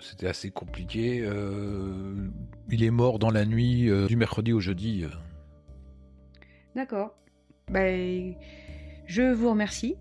C'était 0.00 0.26
assez 0.28 0.50
compliqué. 0.50 1.26
il 2.70 2.84
est 2.84 2.90
mort 2.90 3.18
dans 3.18 3.30
la 3.30 3.44
nuit 3.44 3.90
du 4.06 4.16
mercredi 4.16 4.52
au 4.52 4.60
jeudi. 4.60 5.04
D'accord. 6.76 7.14
Bah, 7.70 7.88
je 9.06 9.32
vous 9.32 9.50
remercie. 9.50 9.96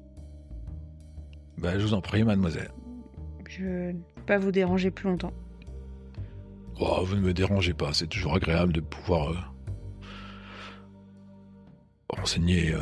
Bah, 1.57 1.79
je 1.79 1.85
vous 1.85 1.93
en 1.93 2.01
prie, 2.01 2.23
mademoiselle. 2.23 2.69
Je 3.49 3.63
ne 3.63 3.91
vais 3.93 3.95
pas 4.27 4.37
vous 4.37 4.51
déranger 4.51 4.91
plus 4.91 5.09
longtemps. 5.09 5.33
Oh, 6.79 6.99
vous 7.03 7.15
ne 7.15 7.21
me 7.21 7.33
dérangez 7.33 7.73
pas, 7.73 7.93
c'est 7.93 8.07
toujours 8.07 8.35
agréable 8.35 8.73
de 8.73 8.81
pouvoir 8.81 9.54
renseigner 12.09 12.73
euh, 12.73 12.79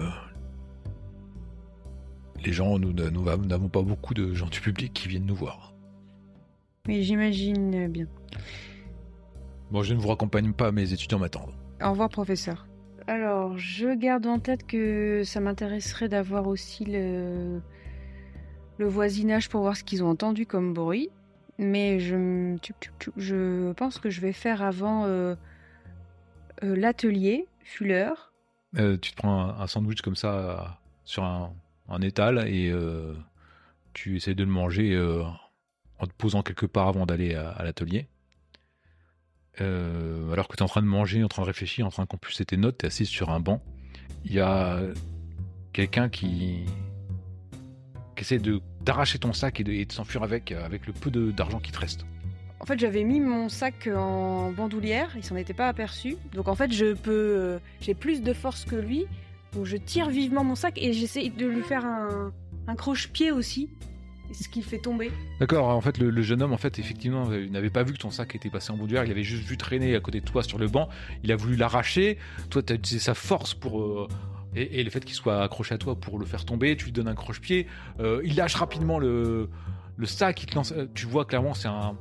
les 2.43 2.51
gens. 2.51 2.79
Nous 2.79 2.93
n'avons 2.93 3.69
pas 3.69 3.81
beaucoup 3.81 4.13
de 4.13 4.33
gens 4.33 4.47
du 4.47 4.59
public 4.59 4.93
qui 4.93 5.07
viennent 5.07 5.25
nous 5.25 5.35
voir. 5.35 5.73
Oui, 6.87 7.03
j'imagine 7.03 7.87
bien. 7.87 8.07
Bon, 9.71 9.83
je 9.83 9.93
ne 9.93 9.99
vous 9.99 10.07
raccompagne 10.09 10.53
pas, 10.53 10.71
mes 10.71 10.93
étudiants 10.93 11.19
m'attendent. 11.19 11.53
Au 11.81 11.91
revoir, 11.91 12.09
professeur. 12.09 12.67
Alors, 13.07 13.57
je 13.57 13.95
garde 13.95 14.25
en 14.27 14.39
tête 14.39 14.65
que 14.65 15.23
ça 15.25 15.39
m'intéresserait 15.39 16.09
d'avoir 16.09 16.47
aussi 16.47 16.85
le... 16.85 17.61
le 18.77 18.87
voisinage 18.87 19.49
pour 19.49 19.61
voir 19.61 19.75
ce 19.75 19.83
qu'ils 19.83 20.03
ont 20.03 20.09
entendu 20.09 20.45
comme 20.45 20.73
bruit. 20.73 21.09
Mais 21.57 21.99
je, 21.99 22.55
je 23.15 23.71
pense 23.73 23.99
que 23.99 24.09
je 24.09 24.21
vais 24.21 24.33
faire 24.33 24.61
avant 24.63 25.05
euh, 25.05 25.35
euh, 26.63 26.75
l'atelier 26.75 27.47
Fuller 27.59 28.09
euh, 28.77 28.97
tu 28.97 29.11
te 29.11 29.17
prends 29.17 29.49
un, 29.49 29.67
sandwich 29.67 30.01
comme 30.01 30.15
ça 30.15 30.33
euh, 30.33 30.57
sur 31.05 31.23
un, 31.23 32.01
étal 32.01 32.47
et 32.47 32.71
euh, 32.71 33.13
tu 33.93 34.17
essaies 34.17 34.33
de 34.33 34.43
le 34.43 34.49
manger 34.49 34.97
en 35.99 36.07
te 36.07 36.13
posant 36.17 36.41
quelque 36.41 36.65
part 36.65 36.87
avant 36.87 37.05
d'aller 37.05 37.35
à, 37.35 37.63
l'atelier. 37.63 38.07
alors 39.59 40.47
que 40.47 40.55
tu 40.55 40.61
es 40.61 40.63
en 40.63 40.67
train 40.67 40.81
de 40.81 40.87
manger, 40.87 41.23
en 41.23 41.27
train 41.27 41.43
de 41.43 41.47
réfléchir, 41.47 41.85
en 41.85 41.91
train 41.91 42.03
de 42.03 42.07
compulser 42.07 42.45
tes 42.45 42.57
notes, 42.57 42.79
tu 42.79 42.85
es 42.85 42.87
assis 42.87 43.05
sur 43.05 43.29
un 43.29 43.39
banc. 43.39 43.61
Il 44.25 44.33
y 44.33 44.39
a 44.39 44.79
quelqu'un 45.71 46.09
qui, 46.09 46.65
essaie 48.17 48.39
de 48.39 48.61
d'arracher 48.81 49.19
ton 49.19 49.33
sac 49.33 49.59
et 49.59 49.63
de, 49.63 49.91
s'enfuir 49.91 50.23
avec, 50.23 50.51
avec 50.51 50.87
le 50.87 50.93
peu 50.93 51.11
d'argent 51.11 51.59
qui 51.59 51.71
te 51.71 51.79
reste. 51.79 52.05
En 52.63 52.65
fait, 52.65 52.79
j'avais 52.79 53.03
mis 53.03 53.19
mon 53.19 53.49
sac 53.49 53.89
en 53.93 54.53
bandoulière, 54.53 55.09
il 55.17 55.23
s'en 55.25 55.35
était 55.35 55.53
pas 55.53 55.67
aperçu. 55.67 56.15
Donc 56.33 56.47
en 56.47 56.55
fait, 56.55 56.71
je 56.71 56.93
peux, 56.93 57.11
euh, 57.11 57.59
j'ai 57.81 57.93
plus 57.93 58.21
de 58.21 58.31
force 58.31 58.63
que 58.63 58.77
lui. 58.77 59.05
Donc 59.51 59.65
je 59.65 59.75
tire 59.75 60.09
vivement 60.09 60.45
mon 60.45 60.55
sac 60.55 60.77
et 60.77 60.93
j'essaie 60.93 61.27
de 61.27 61.45
lui 61.45 61.61
faire 61.61 61.83
un, 61.85 62.75
croche-pied 62.77 63.33
aussi, 63.33 63.67
ce 64.31 64.47
qui 64.47 64.61
fait 64.61 64.77
tomber. 64.77 65.11
D'accord. 65.41 65.67
En 65.67 65.81
fait, 65.81 65.97
le, 65.97 66.21
jeune 66.21 66.41
homme, 66.41 66.53
en 66.53 66.57
fait, 66.57 66.79
effectivement, 66.79 67.27
n'avait 67.27 67.69
pas 67.69 67.83
vu 67.83 67.91
que 67.91 67.97
ton 67.97 68.11
sac 68.11 68.33
était 68.33 68.49
passé 68.49 68.71
en 68.71 68.77
bandoulière. 68.77 69.03
Il 69.03 69.11
avait 69.11 69.23
juste 69.23 69.43
vu 69.43 69.57
traîner 69.57 69.93
à 69.93 69.99
côté 69.99 70.21
de 70.21 70.25
toi 70.25 70.41
sur 70.41 70.57
le 70.57 70.69
banc. 70.69 70.87
Il 71.21 71.33
a 71.33 71.35
voulu 71.35 71.57
l'arracher. 71.57 72.17
Toi, 72.49 72.63
tu 72.63 72.71
as 72.71 72.77
utilisé 72.77 73.03
sa 73.03 73.13
force 73.13 73.53
pour 73.53 73.81
euh, 73.81 74.07
Et, 74.55 74.81
le 74.85 74.89
fait 74.89 75.03
qu'il 75.03 75.15
soit 75.15 75.43
accroché 75.43 75.75
à 75.75 75.77
toi 75.77 75.95
pour 75.95 76.17
le 76.17 76.25
faire 76.25 76.45
tomber, 76.45 76.77
tu 76.77 76.85
lui 76.85 76.91
donnes 76.93 77.09
un 77.09 77.15
croche-pied, 77.15 77.67
il 77.99 78.37
lâche 78.37 78.55
rapidement 78.55 78.99
le, 78.99 79.49
le 79.97 80.05
sac, 80.05 80.43
il 80.43 80.45
te 80.45 80.55
lance. 80.55 80.73
Tu 80.93 81.07
vois 81.07 81.25
clairement, 81.25 81.53
c'est 81.53 81.67
un, 81.67 81.97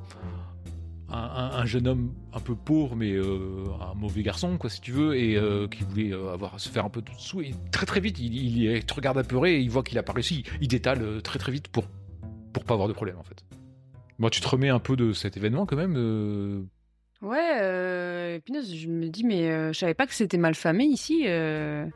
un, 1.13 1.67
jeune 1.67 1.87
homme 1.87 2.15
un 2.33 2.41
peu 2.41 2.55
pauvre, 2.55 2.97
mais 2.97 3.17
un 3.17 3.95
mauvais 3.95 4.23
garçon, 4.23 4.57
quoi, 4.59 4.71
si 4.71 4.81
tu 4.81 4.93
veux, 4.93 5.17
et 5.17 5.39
qui 5.71 5.85
voulait 5.85 6.13
avoir 6.13 6.59
se 6.59 6.69
faire 6.69 6.85
un 6.85 6.91
peu 6.91 7.03
de 7.03 7.11
sous. 7.19 7.43
Et 7.43 7.55
très 7.71 7.87
très 7.87 8.01
vite, 8.01 8.19
il, 8.19 8.63
il, 8.63 8.85
te 8.85 8.95
regarde 8.95 9.19
apeuré 9.19 9.57
et 9.57 9.61
il 9.61 9.71
voit 9.71 9.83
qu'il 9.83 9.99
a 9.99 10.03
pas 10.03 10.13
réussi. 10.13 10.45
Il 10.61 10.69
détale 10.69 11.23
très 11.23 11.39
très 11.39 11.53
vite 11.53 11.69
pour 11.69 11.85
pour 12.53 12.65
pas 12.65 12.75
avoir 12.75 12.89
de 12.89 12.93
problème 12.93 13.19
en 13.19 13.23
fait. 13.23 13.45
Moi, 14.19 14.31
tu 14.31 14.41
te 14.41 14.49
remets 14.49 14.69
un 14.69 14.79
peu 14.79 14.95
de 14.95 15.13
cet 15.13 15.37
événement 15.37 15.67
quand 15.67 15.77
même 15.77 15.95
euh... 15.97 16.63
Ouais, 17.23 17.61
euh, 17.61 18.41
je 18.49 18.89
me 18.89 19.09
dis, 19.09 19.25
mais 19.25 19.51
euh, 19.51 19.73
je 19.73 19.79
savais 19.79 19.95
pas 19.95 20.07
que 20.07 20.15
c'était 20.15 20.39
mal 20.39 20.55
famé 20.55 20.85
ici. 20.85 21.23
Euh, 21.27 21.87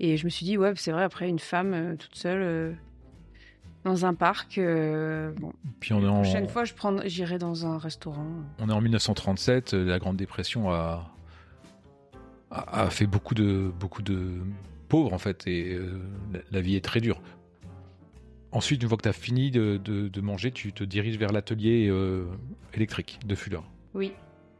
et 0.00 0.16
je 0.18 0.24
me 0.24 0.30
suis 0.30 0.44
dit, 0.44 0.58
ouais, 0.58 0.72
c'est 0.76 0.92
vrai, 0.92 1.02
après, 1.02 1.28
une 1.28 1.38
femme 1.38 1.72
euh, 1.74 1.96
toute 1.96 2.14
seule 2.14 2.76
dans 3.88 4.06
un 4.06 4.14
parc. 4.14 4.58
bon. 4.58 5.52
Puis 5.80 5.92
on 5.92 6.00
est 6.00 6.06
la 6.06 6.12
prochaine 6.12 6.48
fois, 6.48 6.64
je 6.64 6.74
prends, 6.74 6.96
j'irai 7.04 7.38
dans 7.38 7.66
un 7.66 7.78
restaurant. 7.78 8.26
On 8.58 8.68
est 8.68 8.72
en 8.72 8.80
1937, 8.80 9.74
la 9.74 9.98
Grande 9.98 10.16
Dépression 10.16 10.70
a, 10.70 11.10
a, 12.50 12.90
fait 12.90 13.06
beaucoup 13.06 13.34
de, 13.34 13.70
beaucoup 13.80 14.02
de 14.02 14.32
pauvres, 14.88 15.12
en 15.12 15.18
fait, 15.18 15.46
et 15.46 15.78
la 16.50 16.60
vie 16.60 16.76
est 16.76 16.84
très 16.84 17.00
dure. 17.00 17.20
Ensuite, 18.50 18.82
une 18.82 18.88
fois 18.88 18.96
que 18.96 19.02
tu 19.02 19.08
as 19.08 19.12
fini 19.12 19.50
de, 19.50 20.20
manger, 20.20 20.50
tu 20.50 20.72
te 20.72 20.82
diriges 20.82 21.18
vers 21.18 21.32
l'atelier 21.32 21.88
euh, 21.88 22.24
électrique 22.72 23.20
de 23.26 23.34
Fuller. 23.34 23.60
Oui. 23.94 24.12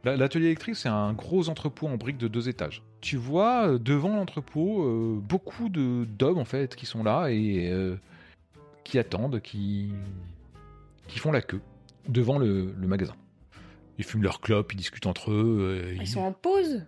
L'atelier 0.03 0.45
électrique, 0.45 0.75
c'est 0.75 0.89
un 0.89 1.13
gros 1.13 1.49
entrepôt 1.49 1.87
en 1.87 1.97
briques 1.97 2.17
de 2.17 2.27
deux 2.27 2.47
étages. 2.47 2.83
Tu 3.01 3.17
vois 3.17 3.67
euh, 3.67 3.79
devant 3.79 4.15
l'entrepôt 4.15 4.83
euh, 4.83 5.19
beaucoup 5.21 5.69
d'hommes 5.69 6.37
en 6.37 6.45
fait 6.45 6.75
qui 6.75 6.85
sont 6.85 7.03
là 7.03 7.29
et 7.29 7.69
qui 8.89 8.99
attendent, 8.99 9.41
qui, 9.41 9.91
qui 11.07 11.19
font 11.19 11.31
la 11.31 11.41
queue 11.41 11.61
devant 12.07 12.37
le, 12.37 12.73
magasin. 12.77 13.15
Ils 13.97 14.05
fument 14.05 14.23
leur 14.23 14.41
clope, 14.41 14.73
ils 14.73 14.77
discutent 14.77 15.05
entre 15.05 15.31
eux. 15.31 15.95
Ils, 15.99 16.07
sont 16.07 16.21
en 16.21 16.31
pause? 16.31 16.83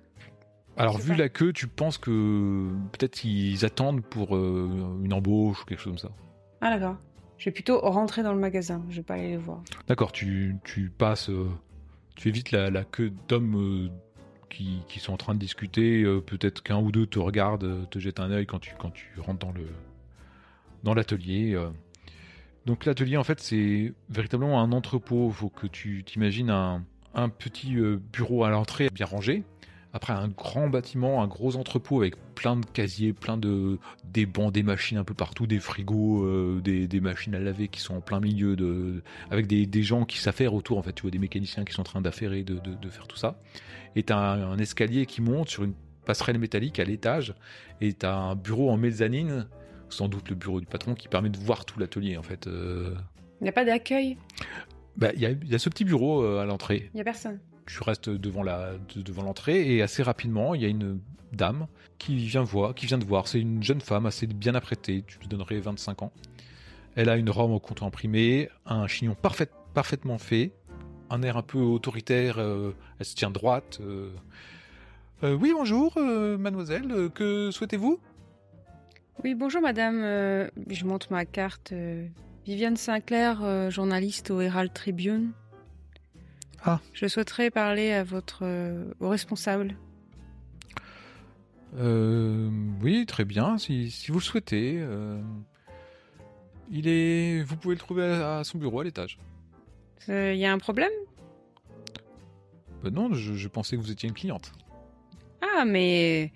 Alors, 0.77 0.97
vu 0.97 1.15
la 1.15 1.29
queue, 1.29 1.53
tu 1.53 1.67
penses 1.67 1.97
que 1.97 2.69
peut-être 2.93 3.15
qu'ils 3.15 3.65
attendent 3.65 4.01
pour 4.01 4.35
une 4.35 5.13
embauche 5.13 5.61
ou 5.61 5.65
quelque 5.65 5.79
chose 5.79 5.93
comme 5.93 6.09
ça? 6.09 6.15
Ah 6.61 6.69
d'accord. 6.69 6.97
Je 7.41 7.45
vais 7.45 7.51
plutôt 7.51 7.79
rentrer 7.79 8.21
dans 8.21 8.33
le 8.33 8.39
magasin, 8.39 8.83
je 8.89 8.97
vais 8.97 9.03
pas 9.03 9.15
aller 9.15 9.29
les 9.29 9.37
voir. 9.37 9.63
D'accord, 9.87 10.11
tu, 10.11 10.57
tu 10.63 10.91
passes, 10.95 11.31
euh, 11.31 11.49
tu 12.15 12.27
évites 12.27 12.51
la, 12.51 12.83
queue 12.83 13.11
d'hommes 13.27 13.55
euh, 13.55 13.89
qui, 14.51 14.83
qui, 14.87 14.99
sont 14.99 15.13
en 15.13 15.17
train 15.17 15.33
de 15.33 15.39
discuter. 15.39 16.03
Euh, 16.03 16.21
peut-être 16.21 16.61
qu'un 16.61 16.79
ou 16.79 16.91
deux 16.91 17.07
te 17.07 17.17
regardent, 17.17 17.89
te 17.89 17.97
jettent 17.97 18.19
un 18.19 18.29
œil 18.29 18.45
quand 18.45 18.59
tu, 18.59 18.75
quand 18.77 18.91
tu 18.91 19.07
rentres 19.17 19.43
dans 19.43 19.51
le 19.53 19.65
dans 20.83 20.93
l'atelier. 20.93 21.59
Donc 22.65 22.85
l'atelier, 22.85 23.17
en 23.17 23.23
fait, 23.23 23.39
c'est 23.39 23.93
véritablement 24.09 24.61
un 24.61 24.71
entrepôt. 24.71 25.27
Il 25.29 25.33
faut 25.33 25.49
que 25.49 25.67
tu 25.67 26.03
t'imagines 26.03 26.49
un, 26.49 26.83
petit 27.29 27.75
bureau 28.13 28.43
à 28.43 28.49
l'entrée 28.49 28.89
bien 28.93 29.05
rangé 29.05 29.43
après 29.93 30.13
un 30.13 30.27
grand 30.29 30.69
bâtiment, 30.69 31.21
un 31.21 31.27
gros 31.27 31.55
entrepôt 31.55 31.99
avec 31.99 32.15
plein 32.35 32.55
de 32.55 32.65
casiers, 32.65 33.13
plein 33.13 33.37
de 33.37 33.77
des 34.05 34.25
bancs, 34.25 34.53
des 34.53 34.63
machines 34.63 34.97
un 34.97 35.03
peu 35.03 35.13
partout, 35.13 35.47
des 35.47 35.59
frigos, 35.59 36.23
euh, 36.23 36.61
des, 36.61 36.99
machines 37.01 37.35
à 37.35 37.39
laver 37.39 37.67
qui 37.67 37.81
sont 37.81 37.95
en 37.95 38.01
plein 38.01 38.19
milieu 38.19 38.55
de, 38.55 39.03
avec 39.29 39.47
des, 39.47 39.83
gens 39.83 40.05
qui 40.05 40.17
s'affairent 40.17 40.53
autour 40.53 40.77
en 40.77 40.83
fait, 40.83 40.93
tu 40.93 41.01
vois 41.01 41.11
des 41.11 41.19
mécaniciens 41.19 41.65
qui 41.65 41.73
sont 41.73 41.81
en 41.81 41.85
train 41.85 42.01
d'affairer, 42.01 42.43
de, 42.43 42.89
faire 42.89 43.07
tout 43.07 43.17
ça. 43.17 43.39
Et 43.95 44.03
t'as 44.03 44.17
un, 44.17 44.51
un 44.51 44.57
escalier 44.57 45.05
qui 45.05 45.21
monte 45.21 45.49
sur 45.49 45.63
une 45.63 45.73
passerelle 46.05 46.39
métallique 46.39 46.79
à 46.79 46.83
l'étage, 46.83 47.35
et 47.81 47.93
t'as 47.93 48.15
un 48.15 48.35
bureau 48.35 48.69
en 48.69 48.77
mezzanine, 48.77 49.47
sans 49.93 50.07
doute 50.07 50.29
le 50.29 50.35
bureau 50.35 50.59
du 50.59 50.65
patron, 50.65 50.95
qui 50.95 51.07
permet 51.07 51.29
de 51.29 51.37
voir 51.37 51.65
tout 51.65 51.79
l'atelier 51.79 52.17
en 52.17 52.23
fait. 52.23 52.47
Euh. 52.47 52.95
Il 53.39 53.43
n'y 53.43 53.49
a 53.49 53.53
pas 53.53 53.65
d'accueil? 53.65 54.17
Bah, 54.97 55.09
il 55.15 55.21
y, 55.21 55.55
a 55.55 55.59
ce 55.59 55.69
petit 55.69 55.85
bureau 55.85 56.23
euh, 56.23 56.41
à 56.41 56.45
l'entrée. 56.45 56.89
Il 56.93 56.97
n'y 56.97 57.01
a 57.01 57.05
personne 57.05 57.39
tu 57.65 57.83
restes 57.83 58.09
devant 58.09 58.43
la 58.43 58.73
devant 58.95 59.23
l'entrée 59.23 59.75
et 59.75 59.81
assez 59.81 60.03
rapidement 60.03 60.55
il 60.55 60.61
y 60.61 60.65
a 60.65 60.67
une 60.67 60.99
dame 61.31 61.67
qui 61.97 62.15
vient 62.17 62.43
voir, 62.43 62.75
qui 62.75 62.85
vient 62.85 62.97
de 62.97 63.05
voir. 63.05 63.27
C'est 63.27 63.39
une 63.39 63.63
jeune 63.63 63.81
femme 63.81 64.05
assez 64.05 64.27
bien 64.27 64.55
apprêtée. 64.55 65.03
Tu 65.07 65.19
lui 65.19 65.27
donnerais 65.27 65.59
25 65.59 66.01
ans. 66.01 66.11
Elle 66.95 67.09
a 67.09 67.15
une 67.15 67.29
robe 67.29 67.51
au 67.51 67.59
compte 67.59 67.83
imprimé, 67.83 68.49
un 68.65 68.87
chignon 68.87 69.15
parfait, 69.15 69.47
parfaitement 69.73 70.17
fait, 70.17 70.51
un 71.09 71.21
air 71.21 71.37
un 71.37 71.41
peu 71.41 71.59
autoritaire. 71.59 72.37
Euh, 72.37 72.71
elle 72.99 73.05
se 73.05 73.15
tient 73.15 73.31
droite. 73.31 73.79
Euh. 73.81 74.09
Euh, 75.23 75.35
oui, 75.35 75.53
bonjour, 75.55 75.97
mademoiselle. 75.97 77.09
que 77.13 77.49
souhaitez-vous? 77.51 77.99
Oui, 79.23 79.35
bonjour, 79.35 79.61
madame. 79.61 80.01
je 80.67 80.85
montre 80.85 81.07
ma 81.11 81.25
carte. 81.25 81.73
Viviane 82.45 82.75
Sinclair, 82.75 83.69
journaliste 83.69 84.31
au 84.31 84.41
Herald 84.41 84.73
Tribune. 84.73 85.31
Ah. 86.63 86.79
Je 86.93 87.07
souhaiterais 87.07 87.49
parler 87.49 87.91
à 87.91 88.03
votre 88.03 88.39
euh, 88.43 88.93
au 88.99 89.09
responsable. 89.09 89.75
Euh, 91.77 92.49
oui, 92.81 93.05
très 93.07 93.25
bien, 93.25 93.57
si, 93.57 93.89
vous 94.09 94.19
le 94.19 94.23
souhaitez. 94.23 94.77
Euh, 94.77 95.19
il 96.69 96.87
est, 96.87 97.41
vous 97.43 97.55
pouvez 97.55 97.75
le 97.75 97.79
trouver 97.79 98.03
à, 98.03 98.43
son 98.43 98.57
bureau 98.57 98.81
à 98.81 98.83
l'étage. 98.83 99.17
Il 100.07 100.35
y 100.35 100.45
a 100.45 100.51
un 100.51 100.57
problème? 100.57 100.91
Ben 102.83 102.91
Non, 102.91 103.13
je, 103.13 103.47
pensais 103.47 103.75
que 103.75 103.81
vous 103.81 103.91
étiez 103.91 104.09
une 104.09 104.15
cliente. 104.15 104.51
Ah, 105.41 105.65
mais 105.65 106.31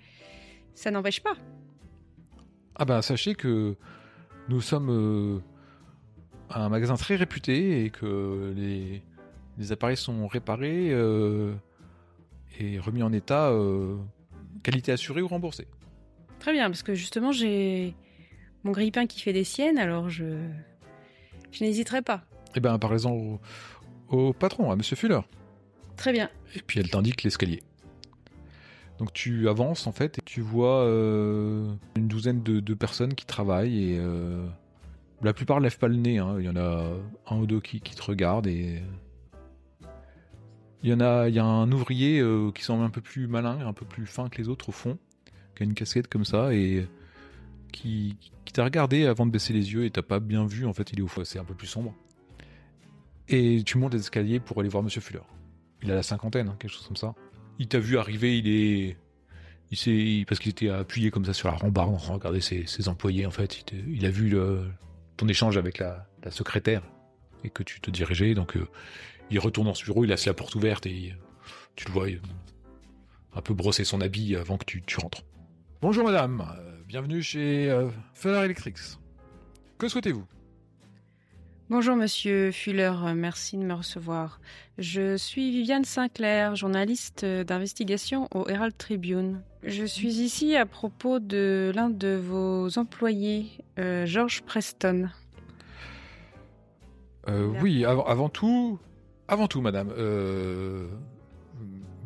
ça 0.74 0.90
n'empêche 0.90 1.22
pas. 1.22 1.36
Ah 2.78 2.84
ben, 2.84 3.02
sachez 3.02 3.34
que 3.34 3.74
nous 4.48 4.60
sommes 4.60 5.42
un 6.50 6.68
magasin 6.68 6.94
très 6.94 7.16
réputé 7.16 7.84
et 7.84 7.90
que 7.90 8.52
les 8.56 9.02
les 9.58 9.72
appareils 9.72 9.96
sont 9.96 10.26
réparés 10.26 10.90
euh, 10.90 11.54
et 12.58 12.78
remis 12.78 13.02
en 13.02 13.12
état, 13.12 13.48
euh, 13.50 13.96
qualité 14.62 14.92
assurée 14.92 15.22
ou 15.22 15.28
remboursée. 15.28 15.66
Très 16.38 16.52
bien, 16.52 16.68
parce 16.68 16.82
que 16.82 16.94
justement, 16.94 17.32
j'ai 17.32 17.94
mon 18.64 18.72
grille-pain 18.72 19.06
qui 19.06 19.20
fait 19.20 19.32
des 19.32 19.44
siennes, 19.44 19.78
alors 19.78 20.10
je, 20.10 20.24
je 21.52 21.64
n'hésiterai 21.64 22.02
pas. 22.02 22.24
Eh 22.54 22.60
bien, 22.60 22.78
parlez-en 22.78 23.38
au, 24.10 24.32
patron, 24.32 24.70
à 24.70 24.76
Monsieur 24.76 24.96
Fuller. 24.96 25.20
Très 25.96 26.12
bien. 26.12 26.28
Et 26.54 26.60
puis 26.60 26.80
elle 26.80 26.90
t'indique 26.90 27.22
l'escalier. 27.22 27.62
Donc 28.98 29.12
tu 29.12 29.48
avances 29.48 29.86
en 29.86 29.92
fait 29.92 30.18
et 30.18 30.22
tu 30.24 30.40
vois 30.40 30.82
euh, 30.84 31.70
une 31.96 32.08
douzaine 32.08 32.42
de, 32.42 32.74
personnes 32.74 33.14
qui 33.14 33.26
travaillent 33.26 33.92
et 33.92 34.00
la 35.22 35.32
plupart 35.32 35.60
lèvent 35.60 35.78
pas 35.78 35.88
le 35.88 35.96
nez. 35.96 36.18
Hein. 36.18 36.36
Il 36.38 36.44
y 36.44 36.48
en 36.48 36.56
a 36.56 36.92
un 37.28 37.36
ou 37.38 37.46
deux 37.46 37.60
qui, 37.60 37.80
qui 37.80 37.94
te 37.94 38.02
regardent 38.02 38.46
et 38.46 38.82
il 40.86 40.90
y 40.90 40.94
en 40.94 41.00
a, 41.00 41.28
il 41.28 41.34
y 41.34 41.38
a 41.38 41.44
un 41.44 41.70
ouvrier 41.72 42.20
euh, 42.20 42.52
qui 42.52 42.62
semble 42.62 42.84
un 42.84 42.90
peu 42.90 43.00
plus 43.00 43.26
malin, 43.26 43.58
un 43.66 43.72
peu 43.72 43.84
plus 43.84 44.06
fin 44.06 44.28
que 44.28 44.38
les 44.38 44.48
autres 44.48 44.68
au 44.68 44.72
fond, 44.72 44.98
qui 45.56 45.64
a 45.64 45.66
une 45.66 45.74
casquette 45.74 46.06
comme 46.06 46.24
ça 46.24 46.54
et 46.54 46.86
qui, 47.72 48.16
t'a 48.52 48.62
regardé 48.62 49.04
avant 49.04 49.26
de 49.26 49.32
baisser 49.32 49.52
les 49.52 49.72
yeux 49.72 49.84
et 49.84 49.90
t'as 49.90 50.02
pas 50.02 50.20
bien 50.20 50.46
vu. 50.46 50.64
En 50.64 50.72
fait, 50.72 50.92
il 50.92 51.00
est 51.00 51.02
au 51.02 51.08
fond, 51.08 51.24
c'est 51.24 51.40
un 51.40 51.44
peu 51.44 51.54
plus 51.54 51.66
sombre. 51.66 51.92
Et 53.28 53.62
tu 53.64 53.78
montes 53.78 53.94
les 53.94 54.00
escaliers 54.00 54.38
pour 54.38 54.60
aller 54.60 54.68
voir 54.68 54.84
Monsieur 54.84 55.00
Fuller. 55.00 55.24
Il 55.82 55.90
a 55.90 55.96
la 55.96 56.04
cinquantaine, 56.04 56.48
hein, 56.48 56.56
quelque 56.58 56.70
chose 56.70 56.86
comme 56.86 56.96
ça. 56.96 57.14
Il 57.58 57.68
t'a 57.68 57.78
vu 57.78 57.98
arriver, 57.98 58.38
il 58.38 58.48
est, 58.48 58.96
il 59.70 59.76
s'est, 59.76 60.24
parce 60.28 60.40
qu'il 60.40 60.50
était 60.50 60.68
appuyé 60.68 61.10
comme 61.10 61.24
ça 61.24 61.32
sur 61.32 61.48
la 61.48 61.54
rambarde 61.54 61.94
en 61.94 61.96
regarder 61.96 62.40
ses, 62.40 62.66
ses 62.66 62.88
employés. 62.88 63.26
En 63.26 63.30
fait, 63.30 63.64
il, 63.88 64.04
a 64.04 64.10
vu 64.10 64.36
ton 65.16 65.28
échange 65.28 65.56
avec 65.56 65.78
la, 65.78 66.06
secrétaire 66.30 66.82
et 67.44 67.50
que 67.50 67.62
tu 67.62 67.80
te 67.80 67.90
dirigeais, 67.90 68.34
donc. 68.34 68.56
Euh, 68.56 68.66
il 69.30 69.38
retourne 69.38 69.66
dans 69.66 69.74
ce 69.74 69.84
bureau, 69.84 70.04
il 70.04 70.08
laisse 70.08 70.26
la 70.26 70.34
porte 70.34 70.54
ouverte 70.54 70.86
et 70.86 71.14
tu 71.74 71.86
le 71.86 71.92
vois 71.92 72.06
un 73.34 73.40
peu 73.40 73.54
brosser 73.54 73.84
son 73.84 74.00
habit 74.00 74.36
avant 74.36 74.56
que 74.56 74.64
tu, 74.64 74.82
rentres. 74.98 75.22
Bonjour 75.82 76.04
madame, 76.04 76.46
euh, 76.58 76.76
bienvenue 76.86 77.22
chez 77.22 77.70
euh, 77.70 77.88
Fuller 78.14 78.44
Electrics. 78.44 78.98
Que 79.78 79.88
souhaitez-vous? 79.88 80.24
Bonjour 81.68 81.96
Monsieur 81.96 82.52
Fuller, 82.52 82.92
euh, 83.04 83.14
merci 83.14 83.56
de 83.56 83.64
me 83.64 83.74
recevoir. 83.74 84.40
Je 84.78 85.16
suis 85.16 85.50
Viviane 85.50 85.84
Sinclair, 85.84 86.54
journaliste 86.54 87.24
d'investigation 87.24 88.28
au 88.32 88.48
Herald 88.48 88.76
Tribune. 88.78 89.42
Je 89.64 89.84
suis 89.84 90.20
ici 90.20 90.54
à 90.54 90.64
propos 90.64 91.18
de 91.18 91.72
l'un 91.74 91.90
de 91.90 92.14
vos 92.14 92.78
employés, 92.78 93.48
George 93.76 94.42
Preston. 94.42 95.08
oui, 97.26 97.84
avant, 97.84 98.28
tout, 98.28 98.78
avant 99.26 99.48
tout, 99.48 99.60
madame, 99.60 99.92
euh, 99.98 100.86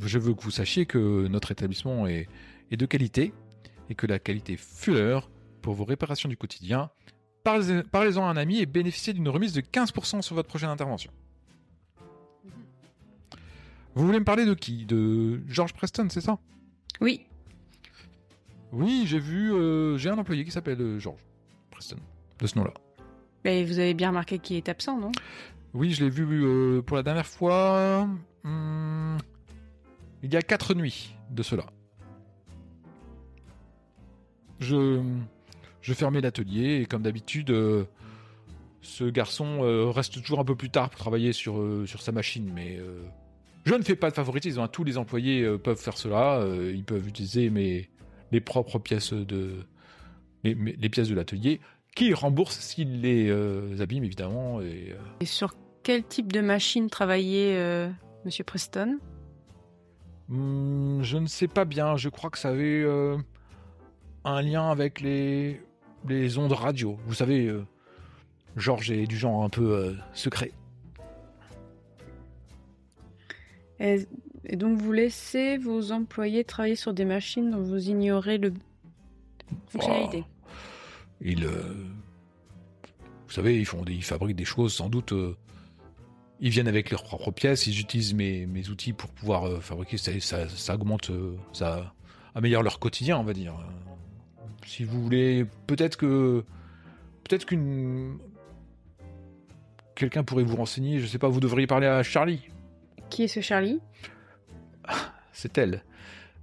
je 0.01 0.19
veux 0.19 0.33
que 0.33 0.41
vous 0.41 0.51
sachiez 0.51 0.87
que 0.87 1.27
notre 1.29 1.53
établissement 1.53 2.07
est, 2.07 2.29
de 2.71 2.87
qualité 2.87 3.35
et 3.91 3.95
que 3.95 4.07
la 4.07 4.19
qualité 4.19 4.57
Fuller 4.57 5.21
pour 5.61 5.75
vos 5.75 5.85
réparations 5.85 6.31
du 6.31 6.37
quotidien. 6.39 6.91
Parlez-en 7.45 8.27
à 8.27 8.31
un 8.31 8.37
ami 8.37 8.61
et 8.61 8.67
bénéficiez 8.67 9.13
d'une 9.13 9.29
remise 9.29 9.53
de 9.53 9.61
15% 9.61 10.23
sur 10.23 10.35
votre 10.35 10.49
prochaine 10.49 10.69
intervention. 10.69 11.11
Vous 13.95 14.07
voulez 14.07 14.21
me 14.21 14.25
parler 14.25 14.45
de 14.45 14.55
qui? 14.55 14.87
De 14.87 15.41
George 15.49 15.73
Preston, 15.73 16.09
c'est 16.11 16.21
ça? 16.21 16.39
Oui. 17.01 17.27
Oui, 18.73 19.05
j'ai 19.07 19.19
vu. 19.19 19.53
Euh, 19.53 19.97
j'ai 19.99 20.11
un 20.11 20.19
employé 20.19 20.45
qui 20.45 20.51
s'appelle 20.51 20.81
euh, 20.81 20.99
George 20.99 21.19
Preston, 21.71 21.97
de 22.39 22.47
ce 22.47 22.57
nom-là. 22.59 22.75
Mais 23.45 23.65
vous 23.65 23.79
avez 23.79 23.95
bien 23.95 24.09
remarqué 24.09 24.39
qu'il 24.39 24.57
est 24.57 24.69
absent, 24.69 24.99
non? 24.99 25.11
Oui, 25.73 25.93
je 25.93 26.05
l'ai 26.05 26.11
vu 26.11 26.27
euh, 26.45 26.83
pour 26.83 26.97
la 26.97 27.03
dernière 27.03 27.27
fois. 27.27 28.07
Hmm, 28.45 29.17
il 30.23 30.33
y 30.33 30.37
a 30.37 30.43
quatre 30.43 30.75
nuits 30.75 31.15
de 31.31 31.43
cela. 31.43 31.65
Je, 34.61 35.03
je 35.83 35.95
fermais 35.95 36.21
l'atelier 36.21 36.81
et 36.83 36.87
comme 36.87 37.03
d'habitude, 37.03 37.55
ce 38.83 39.05
garçon 39.05 39.91
reste 39.93 40.23
toujours 40.23 40.41
un 40.41 40.45
peu 40.45 40.57
plus 40.57 40.71
tard 40.71 40.91
pour 40.91 40.99
travailler 40.99 41.33
sur, 41.33 41.63
sur 41.87 42.03
sa 42.03 42.13
machine. 42.13 42.51
Mais 42.55 42.79
je 43.65 43.75
ne 43.75 43.83
fais 43.83 43.97
pas 43.97 44.11
de 44.11 44.15
favoritisme. 44.15 44.61
Hein. 44.61 44.69
Tous 44.69 44.85
les 44.85 44.99
employés 44.99 45.49
peuvent 45.59 45.81
faire 45.81 45.97
cela. 45.97 46.45
ils 46.73 46.85
peuvent 46.85 47.09
utiliser 47.09 47.51
mes, 47.51 47.89
les 48.33 48.41
propres 48.41 48.79
pièces 48.79 49.13
de 49.13 49.65
les, 50.43 50.89
pièces 50.89 51.09
de 51.09 51.15
l'atelier, 51.15 51.61
qui 51.95 52.15
rembourse 52.15 52.59
s'il 52.59 53.01
les 53.03 53.29
euh, 53.29 53.81
abîme 53.81 54.05
évidemment. 54.05 54.61
Euh, 54.61 54.95
et, 55.21 55.27
sur 55.27 55.55
quel 55.83 56.05
type 56.05 56.33
de 56.33 56.41
machine 56.41 56.89
travaillait 56.89 57.57
euh, 57.57 57.91
Monsieur 58.25 58.45
Preston? 58.45 58.99
Hmm, 60.29 61.03
Je 61.03 61.19
ne 61.19 61.27
sais 61.27 61.49
pas 61.49 61.65
bien. 61.65 61.97
Je 61.97 62.09
crois 62.09 62.31
que 62.31 62.39
ça 62.39 62.51
avait 62.51 62.87
un 64.25 64.43
lien 64.43 64.71
avec 64.71 65.01
les 65.01 65.61
les 66.09 66.39
ondes 66.39 66.53
radio. 66.53 66.99
Vous 67.07 67.15
savez, 67.15 67.53
Georges 68.57 68.91
est 68.91 69.07
du 69.07 69.17
genre 69.17 69.45
un 69.45 69.49
peu 69.49 69.97
secret. 70.13 70.53
Et 74.45 74.57
donc 74.57 74.81
vous 74.81 74.93
laissez 74.93 75.59
vos 75.59 75.93
employés 75.93 76.45
travailler 76.45 76.77
sur 76.77 76.95
des 76.95 77.05
machines 77.05 77.51
dont 77.51 77.63
vous 77.63 77.89
ignorez 77.89 78.39
le 78.39 78.53
fonctionnalité. 79.69 80.25
ils, 81.21 81.45
euh, 81.45 81.75
vous 83.27 83.33
savez, 83.33 83.59
ils 83.59 83.67
font, 83.67 83.83
des, 83.83 83.95
ils 83.95 84.05
fabriquent 84.05 84.37
des 84.37 84.45
choses 84.45 84.73
sans 84.73 84.89
doute. 84.89 85.13
Euh, 85.13 85.37
ils 86.41 86.51
viennent 86.51 86.69
avec 86.69 86.91
leurs 86.91 87.05
propres 87.05 87.33
pièces. 87.33 87.67
Ils 87.67 87.79
utilisent 87.81 88.15
mes, 88.15 88.47
mes 88.47 88.69
outils 88.71 88.93
pour 88.93 89.11
pouvoir 89.11 89.47
euh, 89.47 89.61
fabriquer. 89.61 89.99
Ça, 89.99 90.49
ça, 90.49 90.75
augmente, 90.75 91.11
ça 91.53 91.93
améliore 92.35 92.63
leur 92.63 92.79
quotidien, 92.79 93.19
on 93.19 93.25
va 93.25 93.35
dire. 93.35 93.55
Si 94.71 94.85
vous 94.85 95.03
voulez, 95.03 95.47
peut-être 95.67 95.97
que, 95.97 96.45
peut-être 97.25 97.45
qu'une 97.45 98.21
quelqu'un 99.97 100.23
pourrait 100.23 100.45
vous 100.45 100.55
renseigner. 100.55 101.01
Je 101.01 101.07
sais 101.07 101.19
pas. 101.19 101.27
Vous 101.27 101.41
devriez 101.41 101.67
parler 101.67 101.89
à 101.89 102.05
Charlie. 102.05 102.47
Qui 103.11 103.25
est 103.25 103.29
ce 103.29 103.41
Charlie? 103.41 103.81
C'est 105.33 105.59
elle. 105.59 105.83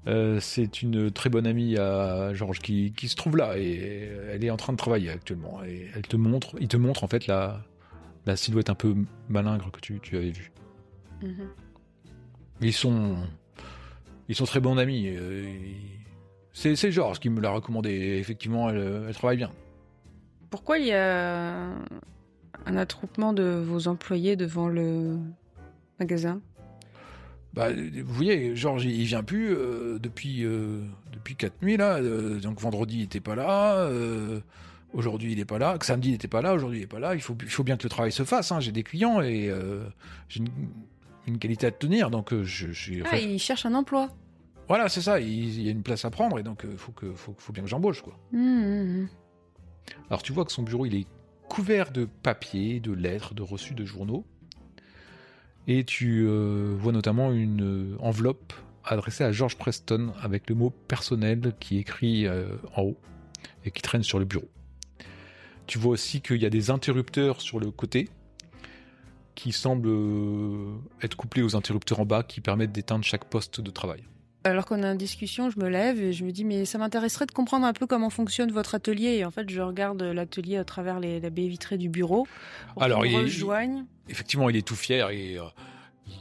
Euh, 0.07 0.41
c'est 0.41 0.81
une 0.81 1.09
très 1.09 1.29
bonne 1.29 1.47
amie 1.47 1.77
à 1.77 2.33
Georges 2.33 2.59
qui, 2.59 2.93
se 3.01 3.15
trouve 3.15 3.37
là 3.37 3.57
et 3.57 4.11
elle 4.29 4.43
est 4.43 4.49
en 4.49 4.57
train 4.57 4.73
de 4.73 4.77
travailler 4.77 5.09
actuellement. 5.09 5.63
Et 5.63 5.87
elle 5.95 6.01
te 6.01 6.17
montre, 6.17 6.57
il 6.59 6.67
te 6.67 6.75
montre 6.75 7.05
en 7.05 7.07
fait 7.07 7.27
la, 7.27 7.63
la 8.25 8.35
silhouette 8.35 8.69
un 8.69 8.75
peu 8.75 8.93
malingre 9.29 9.71
que 9.71 9.79
tu, 9.79 10.17
avais 10.17 10.31
vue. 10.31 10.51
Mhm. 11.21 11.47
Ils 12.59 12.73
sont, 12.73 13.15
ils 14.27 14.35
sont 14.35 14.45
très 14.45 14.59
bons 14.59 14.77
amis. 14.77 15.07
Euh, 15.07 15.45
c'est 16.57 16.91
Georges 16.91 17.19
qui 17.19 17.29
me 17.29 17.41
l'a 17.41 17.51
recommandé. 17.51 18.17
Effectivement, 18.19 18.69
elle, 18.69 19.05
elle 19.07 19.15
travaille 19.15 19.37
bien. 19.37 19.51
Pourquoi 20.49 20.79
il 20.79 20.87
y 20.87 20.93
a 20.93 21.69
un 22.65 22.77
attroupement 22.77 23.33
de 23.33 23.43
vos 23.43 23.87
employés 23.87 24.35
devant 24.35 24.67
le 24.67 25.17
magasin? 25.99 26.41
Bah, 27.53 27.69
vous 27.71 28.13
voyez, 28.13 28.55
Georges, 28.55 28.85
il 28.85 29.03
vient 29.05 29.23
plus 29.23 29.49
euh, 29.49 29.97
depuis 29.99 30.43
euh, 30.43 30.81
depuis 31.11 31.35
quatre 31.35 31.61
nuits 31.61 31.77
là. 31.77 31.97
Euh, 31.97 32.39
donc 32.39 32.61
vendredi, 32.61 32.97
il 32.99 33.03
était 33.03 33.19
pas 33.19 33.35
là. 33.35 33.89
aujourd'hui, 34.93 35.33
il 35.33 35.39
est 35.39 35.45
pas 35.45 35.57
là. 35.57 35.77
Samedi, 35.81 36.09
il 36.09 36.13
était 36.15 36.27
pas 36.27 36.41
là. 36.41 36.53
Aujourd'hui, 36.53 36.79
il 36.79 36.83
est 36.83 36.87
pas 36.87 36.99
là. 36.99 37.15
Il 37.15 37.21
faut 37.21 37.35
il 37.41 37.49
faut 37.49 37.63
bien 37.63 37.77
que 37.77 37.83
le 37.83 37.89
travail 37.89 38.11
se 38.11 38.23
fasse. 38.23 38.51
Hein. 38.51 38.59
J'ai 38.59 38.71
des 38.71 38.83
clients 38.83 39.21
et 39.21 39.51
j'ai 40.29 40.43
une, 41.25 41.39
qualité 41.39 41.67
à 41.67 41.71
tenir. 41.71 42.09
Donc 42.09 42.33
je, 42.43 42.67
Ah, 43.11 43.17
il 43.17 43.39
cherche 43.39 43.65
un 43.65 43.73
emploi. 43.73 44.09
Voilà, 44.67 44.89
c'est 44.89 45.01
ça. 45.01 45.19
Il, 45.19 45.61
y 45.61 45.67
a 45.67 45.71
une 45.71 45.83
place 45.83 46.03
à 46.05 46.09
prendre 46.09 46.39
et 46.39 46.43
donc 46.43 46.65
il 46.69 46.77
faut 46.77 46.91
que 46.91 47.13
faut, 47.13 47.33
faut, 47.37 47.53
bien 47.53 47.63
que 47.63 47.69
j'embauche 47.69 48.01
quoi. 48.01 48.17
Mmh, 48.31 48.39
mmh, 48.39 49.01
mmh. 49.01 49.09
Alors 50.09 50.21
tu 50.21 50.33
vois 50.33 50.45
que 50.45 50.51
son 50.51 50.63
bureau, 50.63 50.85
il 50.85 50.95
est 50.95 51.07
couvert 51.47 51.91
de 51.91 52.05
papiers, 52.05 52.79
de 52.79 52.91
lettres, 52.91 53.33
de 53.33 53.41
reçus 53.41 53.73
de 53.73 53.85
journaux. 53.85 54.25
Et 55.67 55.83
tu 55.83 56.25
euh, 56.25 56.75
vois 56.77 56.93
notamment 56.93 57.31
une 57.31 57.93
euh, 57.93 57.97
enveloppe 57.99 58.53
adressée 58.85 59.25
à 59.25 59.33
George 59.33 59.57
Preston 59.57 60.13
avec 60.21 60.49
le 60.49 60.55
mot 60.55 60.69
personnel 60.69 61.53
qui 61.59 61.77
est 61.77 61.81
écrit 61.81 62.25
euh, 62.25 62.55
en 62.75 62.83
haut 62.83 62.97
et 63.65 63.71
qui 63.71 63.81
traîne 63.81 64.03
sur 64.03 64.17
le 64.17 64.25
bureau. 64.25 64.49
Tu 65.65 65.77
vois 65.77 65.91
aussi 65.91 66.21
qu'il 66.21 66.41
y 66.41 66.45
a 66.45 66.49
des 66.49 66.71
interrupteurs 66.71 67.41
sur 67.41 67.59
le 67.59 67.71
côté 67.71 68.09
qui 69.35 69.51
semblent 69.51 70.79
être 71.01 71.15
couplés 71.15 71.43
aux 71.43 71.57
interrupteurs 71.57 71.99
en 71.99 72.05
bas 72.05 72.23
qui 72.23 72.39
permettent 72.39 72.71
d'éteindre 72.71 73.03
chaque 73.03 73.25
poste 73.25 73.59
de 73.59 73.69
travail. 73.69 74.03
Alors 74.47 74.65
qu'on 74.65 74.81
a 74.81 74.87
une 74.87 74.97
discussion, 74.97 75.49
je 75.49 75.59
me 75.59 75.67
lève 75.67 76.01
et 76.01 76.13
je 76.13 76.23
me 76.23 76.31
dis 76.31 76.45
mais 76.45 76.63
ça 76.63 76.77
m'intéresserait 76.77 77.25
de 77.25 77.31
comprendre 77.31 77.65
un 77.65 77.73
peu 77.73 77.85
comment 77.85 78.09
fonctionne 78.09 78.49
votre 78.51 78.75
atelier. 78.75 79.17
Et 79.17 79.25
en 79.25 79.31
fait, 79.31 79.49
je 79.49 79.59
regarde 79.59 80.01
l'atelier 80.01 80.55
à 80.55 80.63
travers 80.63 81.01
les, 81.01 81.19
la 81.19 81.29
baie 81.29 81.47
vitrée 81.47 81.77
du 81.77 81.89
bureau. 81.89 82.25
Pour 82.73 82.83
Alors, 82.83 83.05
il 83.05 83.17
rejoigne. 83.17 83.83
effectivement, 84.07 84.49
il 84.49 84.55
est 84.55 84.65
tout 84.65 84.77
fier 84.77 85.09
et 85.09 85.37
euh, 85.37 85.43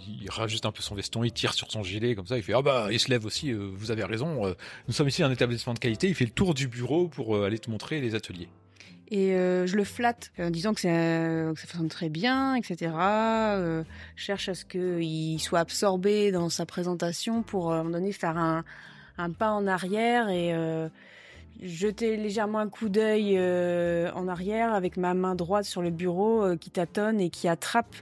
il 0.09 0.29
rajuste 0.29 0.67
un 0.67 0.73
peu 0.73 0.83
son 0.83 0.97
veston, 0.97 1.23
il 1.23 1.33
tire 1.33 1.55
sur 1.55 1.71
son 1.71 1.85
gilet 1.85 2.17
comme 2.17 2.27
ça. 2.27 2.37
Il 2.37 2.43
fait 2.43 2.53
ah 2.53 2.63
bah 2.63 2.89
il 2.91 2.99
se 2.99 3.11
lève 3.11 3.25
aussi. 3.25 3.53
Euh, 3.53 3.71
vous 3.73 3.93
avez 3.93 4.03
raison. 4.03 4.45
Euh, 4.45 4.55
nous 4.89 4.95
sommes 4.95 5.09
ici 5.09 5.23
un 5.23 5.31
établissement 5.31 5.75
de 5.75 5.79
qualité. 5.79 6.09
Il 6.09 6.17
fait 6.17 6.25
le 6.25 6.33
tour 6.33 6.53
du 6.53 6.67
bureau 6.67 7.07
pour 7.07 7.45
aller 7.45 7.61
te 7.61 7.71
montrer 7.71 8.01
les 8.01 8.17
ateliers. 8.17 8.49
Et 9.09 9.35
euh, 9.35 9.67
je 9.67 9.77
le 9.77 9.85
flatte 9.85 10.33
en 10.39 10.51
disant 10.51 10.75
que, 10.75 10.81
que, 11.53 11.61
ça 11.61 11.67
fonctionne 11.67 11.89
très 11.89 12.09
bien, 12.09 12.57
etc. 12.57 12.93
Euh, 12.97 13.85
cherche 14.17 14.49
à 14.49 14.55
ce 14.55 14.65
qu'il 14.65 15.41
soit 15.41 15.61
absorbé 15.61 16.33
dans 16.33 16.49
sa 16.49 16.67
présentation 16.67 17.43
pour 17.43 17.73
à 17.73 17.77
un 17.77 17.79
moment 17.85 17.99
donné 17.99 18.13
faire 18.13 18.37
un, 18.37 18.65
un 19.19 19.31
pas 19.31 19.51
en 19.51 19.67
arrière 19.67 20.29
et 20.29 20.53
euh, 20.55 20.89
jeter 21.63 22.17
légèrement 22.17 22.59
un 22.59 22.69
coup 22.69 22.89
d'œil 22.89 23.37
euh, 23.39 24.11
en 24.15 24.29
arrière 24.29 24.75
avec 24.75 24.97
ma 24.97 25.15
main 25.15 25.35
droite 25.35 25.65
sur 25.65 25.83
le 25.83 25.91
bureau 25.91 26.43
euh, 26.43 26.57
qui 26.57 26.71
tâtonne 26.71 27.21
et 27.21 27.31
qui 27.31 27.49
attrape 27.49 27.95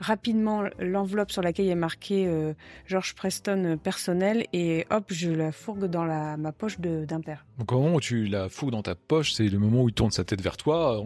rapidement 0.00 0.64
l'enveloppe 0.78 1.30
sur 1.30 1.42
laquelle 1.42 1.68
est 1.68 1.74
marqué 1.74 2.26
euh, 2.26 2.52
George 2.86 3.14
Preston 3.14 3.64
euh, 3.64 3.76
personnel 3.76 4.46
et 4.52 4.86
hop, 4.90 5.04
je 5.10 5.30
la 5.30 5.52
fourgue 5.52 5.86
dans 5.86 6.04
la, 6.04 6.36
ma 6.36 6.52
poche 6.52 6.78
d'un 6.80 7.20
père. 7.20 7.46
Donc 7.58 7.72
au 7.72 7.80
moment 7.80 7.96
où 7.96 8.00
tu 8.00 8.26
la 8.26 8.48
fourgues 8.48 8.72
dans 8.72 8.82
ta 8.82 8.94
poche, 8.94 9.32
c'est 9.32 9.48
le 9.48 9.58
moment 9.58 9.82
où 9.82 9.88
il 9.88 9.94
tourne 9.94 10.10
sa 10.10 10.24
tête 10.24 10.40
vers 10.40 10.56
toi, 10.56 11.02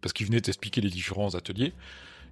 parce 0.00 0.12
qu'il 0.12 0.26
venait 0.26 0.40
t'expliquer 0.40 0.80
les 0.80 0.90
différents 0.90 1.34
ateliers. 1.34 1.72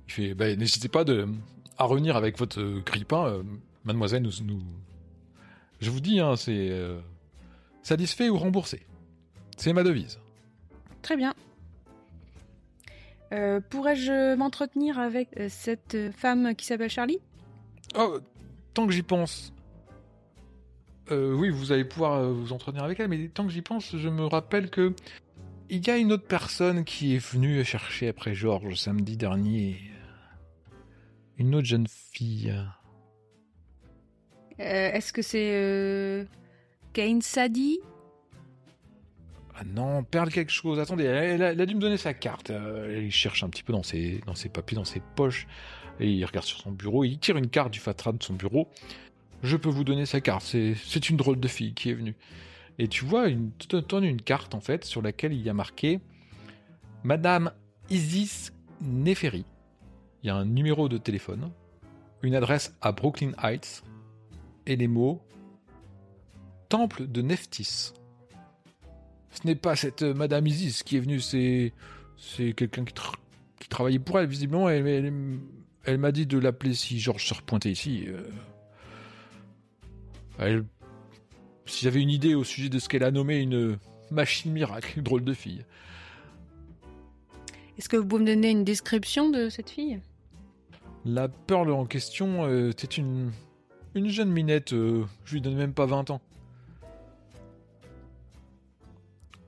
Il 0.09 0.13
fait, 0.13 0.35
bah, 0.35 0.55
n'hésitez 0.57 0.89
pas 0.89 1.05
de, 1.05 1.29
à 1.77 1.85
revenir 1.85 2.17
avec 2.17 2.39
votre 2.39 2.61
euh, 2.61 2.83
grippin, 2.85 3.43
mademoiselle, 3.85 4.23
nous, 4.23 4.33
nous, 4.45 4.63
je 5.81 5.91
vous 5.91 6.01
dis, 6.01 6.21
hein, 6.21 6.37
c'est 6.37 6.73
satisfait 7.83 8.29
ou 8.29 8.37
remboursé. 8.37 8.83
C'est 9.57 9.73
ma 9.73 9.83
devise. 9.83 10.19
Très 11.03 11.17
bien. 11.17 11.35
Euh, 13.33 13.61
pourrais-je 13.61 14.35
m'entretenir 14.37 14.99
avec 14.99 15.29
euh, 15.39 15.49
cette 15.51 16.13
femme 16.13 16.55
qui 16.55 16.65
s'appelle 16.65 16.89
Charlie? 16.89 17.19
Oh, 17.97 18.19
tant 18.75 18.87
que 18.87 18.93
j'y 18.93 19.03
pense. 19.03 19.53
Euh, 21.11 21.35
oui, 21.35 21.51
vous 21.51 21.73
allez 21.73 21.85
pouvoir 21.85 22.31
vous 22.31 22.53
entretenir 22.53 22.85
avec 22.85 23.01
elle, 23.01 23.09
mais 23.09 23.29
tant 23.29 23.47
que 23.47 23.53
j'y 23.53 23.63
pense, 23.63 23.97
je 23.97 24.09
me 24.09 24.25
rappelle 24.25 24.71
que 24.71 24.95
il 25.71 25.87
y 25.87 25.91
a 25.91 25.99
une 25.99 26.13
autre 26.13 26.27
personne 26.27 26.85
qui 26.85 27.15
est 27.15 27.19
venue 27.19 27.63
chercher 27.65 28.09
après 28.09 28.35
Georges 28.35 28.75
samedi 28.75 29.17
dernier. 29.17 29.79
Une 31.37 31.55
autre 31.55 31.67
jeune 31.67 31.87
fille. 31.87 32.55
Est-ce 34.59 35.13
que 35.13 35.23
c'est 35.23 36.27
Kane 36.95 37.23
Sadi? 37.23 37.81
Ah 39.61 39.65
non, 39.65 40.05
perdre 40.05 40.31
quelque 40.31 40.53
chose. 40.53 40.79
Attendez, 40.79 41.05
elle, 41.05 41.43
a, 41.43 41.67
dû 41.67 41.75
me 41.75 41.81
donner 41.81 41.97
sa 41.97 42.15
carte. 42.15 42.51
Euh, 42.51 43.03
il 43.05 43.11
cherche 43.11 43.43
un 43.43 43.49
petit 43.49 43.65
peu 43.65 43.73
dans 43.73 43.83
ses, 43.83 44.21
papiers, 44.53 44.77
dans 44.77 44.85
ses 44.85 45.03
poches. 45.17 45.49
Et 45.99 46.09
il 46.09 46.25
regarde 46.25 46.47
sur 46.47 46.61
son 46.61 46.71
bureau. 46.71 47.03
Il 47.05 47.19
tire 47.19 47.37
une 47.37 47.49
carte 47.49 47.73
du 47.73 47.81
Fatra 47.81 48.13
de 48.13 48.23
son 48.23 48.35
bureau. 48.35 48.69
Je 49.43 49.57
peux 49.57 49.69
vous 49.69 49.83
donner 49.83 50.07
sa 50.07 50.21
carte. 50.21 50.43
C'est 50.43 51.11
une 51.11 51.17
drôle 51.17 51.41
de 51.41 51.49
fille 51.49 51.75
qui 51.75 51.91
est 51.91 51.95
venue. 51.95 52.15
Et 52.79 52.87
tu 52.87 53.05
vois, 53.05 53.27
une, 53.27 53.51
donne 53.89 54.05
une 54.05 54.23
carte 54.23 54.55
en 54.55 54.61
fait 54.61 54.85
sur 54.85 55.03
laquelle 55.03 55.33
il 55.33 55.43
y 55.43 55.51
a 55.51 55.55
marqué 55.55 55.99
Madame 57.03 57.51
Isis 57.91 58.53
Neferi. 58.81 59.45
Il 60.23 60.29
y 60.29 60.31
a 60.31 60.37
un 60.37 60.45
numéro 60.45 60.89
de 60.89 60.99
téléphone, 60.99 61.51
une 62.23 62.37
adresse 62.37 62.77
à 62.81 62.93
Brooklyn 62.93 63.33
Heights 63.43 63.83
et 64.67 64.77
les 64.77 64.87
mots 64.87 65.21
Temple 66.69 67.09
de 67.09 67.23
Neftis 67.23 67.93
ce 69.41 69.47
n'est 69.47 69.55
pas 69.55 69.77
cette 69.77 70.03
euh, 70.03 70.15
Madame 70.15 70.47
Isis 70.47 70.83
qui 70.83 70.97
est 70.97 71.01
venue, 71.01 71.21
c'est 71.21 71.73
c'est 72.17 72.53
quelqu'un 72.53 72.85
qui, 72.85 72.95
qui, 73.61 73.69
travaillait 73.69 74.01
pour 74.01 74.19
elle, 74.19 74.27
visiblement. 74.27 74.69
Elle, 74.69 75.13
elle, 75.85 75.99
m'a 75.99 76.11
dit 76.11 76.27
de 76.27 76.39
l'appeler 76.39 76.75
si 76.75 76.99
Georges 76.99 77.27
se 77.27 77.35
repointait 77.35 77.71
ici. 77.71 78.07
Euh. 78.09 78.23
Elle... 80.41 80.65
si 81.67 81.85
j'avais 81.85 82.01
une 82.01 82.11
idée 82.11 82.35
au 82.35 82.43
sujet 82.43 82.69
de 82.69 82.79
ce 82.81 82.89
qu'elle 82.89 83.05
a 83.05 83.13
nommé 83.13 83.39
une 83.39 83.79
machine 84.11 84.53
miracle, 84.53 85.01
drôle 85.03 85.25
de 85.25 85.33
fille. 85.35 85.65
Est-ce 87.79 87.89
que 87.89 87.97
vous 87.97 88.07
pouvez 88.07 88.23
me 88.23 88.27
donner 88.27 88.51
une 88.51 88.65
description 88.65 89.31
de 89.31 89.49
cette 89.49 89.71
fille? 89.71 90.01
La 91.05 91.29
Pearl 91.29 91.71
en 91.71 91.87
question 91.87 92.45
euh, 92.45 92.71
était 92.71 92.89
une, 92.89 93.31
une 93.95 94.09
jeune 94.09 94.31
minette, 94.31 94.73
euh, 94.73 95.05
je 95.25 95.35
lui 95.35 95.41
donne 95.41 95.55
même 95.55 95.75
pas 95.75 95.87
20 95.87 96.11
ans. 96.11 96.21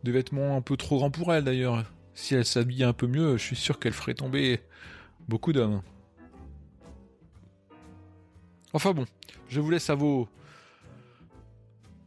Des 0.02 0.12
vêtements 0.12 0.56
un 0.56 0.62
peu 0.62 0.76
trop 0.76 0.98
grands 0.98 1.10
pour 1.10 1.32
elle 1.32 1.44
d'ailleurs. 1.44 1.84
Si 2.14 2.34
elle 2.34 2.44
s'habillait 2.44 2.84
un 2.84 2.92
peu 2.92 3.06
mieux, 3.06 3.36
je 3.36 3.42
suis 3.42 3.56
sûr 3.56 3.78
qu'elle 3.78 3.92
ferait 3.92 4.14
tomber 4.14 4.60
beaucoup 5.28 5.52
d'hommes. 5.52 5.82
Enfin 8.72 8.92
bon, 8.92 9.04
je 9.48 9.60
vous 9.60 9.70
laisse 9.70 9.90
à 9.90 9.94
vos 9.94 10.28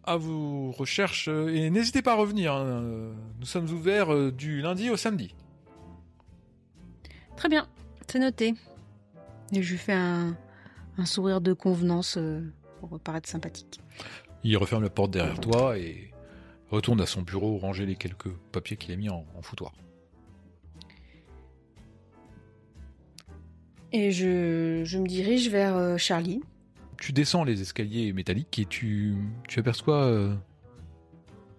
à 0.06 0.18
vos 0.18 0.72
recherches 0.72 1.30
et 1.30 1.70
n'hésitez 1.70 2.02
pas 2.02 2.14
à 2.14 2.16
revenir. 2.16 2.54
Hein. 2.54 3.14
Nous 3.40 3.46
sommes 3.46 3.70
ouverts 3.70 4.14
euh, 4.14 4.32
du 4.32 4.62
lundi 4.62 4.90
au 4.90 4.98
samedi. 4.98 5.34
Très 7.38 7.50
bien, 7.50 7.68
c'est 8.08 8.20
noté. 8.20 8.54
Et 9.54 9.62
je 9.62 9.72
lui 9.72 9.78
fais 9.78 9.94
un, 9.94 10.36
sourire 11.06 11.42
de 11.42 11.54
convenance 11.54 12.18
euh, 12.18 12.42
pour 12.80 13.00
paraître 13.00 13.30
sympathique. 13.30 13.80
Il 14.44 14.58
referme 14.58 14.84
la 14.84 14.90
porte 14.90 15.12
derrière 15.12 15.40
toi 15.40 15.78
et 15.78 16.13
retourne 16.74 17.00
à 17.02 17.06
son 17.06 17.22
bureau 17.22 17.58
ranger 17.58 17.86
les 17.86 17.96
quelques 17.96 18.32
papiers 18.52 18.78
qu'il 18.78 18.92
a 18.92 18.96
mis 18.96 19.10
en, 19.10 19.26
foutoir. 19.42 19.74
Et 23.92 24.12
je, 24.12 24.98
me 24.98 25.08
dirige 25.08 25.50
vers 25.50 25.76
euh, 25.76 25.98
Charlie. 25.98 26.42
Tu 26.98 27.12
descends 27.12 27.44
les 27.44 27.62
escaliers 27.62 28.12
métalliques 28.12 28.58
et 28.58 28.66
tu, 28.66 29.16
tu 29.48 29.60
aperçois 29.60 30.04
euh, 30.06 30.34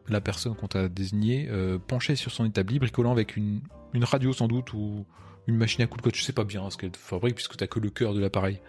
la 0.08 0.20
personne 0.20 0.56
qu'on 0.56 0.66
t'a 0.66 0.88
désignée 0.88 1.46
euh, 1.48 1.78
penchée 1.78 2.16
sur 2.16 2.32
son 2.32 2.44
établi, 2.44 2.80
bricolant 2.80 3.12
avec 3.12 3.36
une, 3.36 3.60
une 3.92 4.04
radio 4.04 4.32
sans 4.32 4.48
doute 4.48 4.72
ou 4.72 5.06
une 5.46 5.56
machine 5.56 5.82
à 5.82 5.86
code. 5.86 6.14
Je 6.14 6.22
sais 6.22 6.32
pas 6.32 6.44
bien 6.44 6.68
ce 6.70 6.76
qu'elle 6.76 6.96
fabrique 6.96 7.36
puisque 7.36 7.56
t'as 7.56 7.68
que 7.68 7.78
le 7.78 7.90
cœur 7.90 8.14
de 8.14 8.20
l'appareil. 8.20 8.60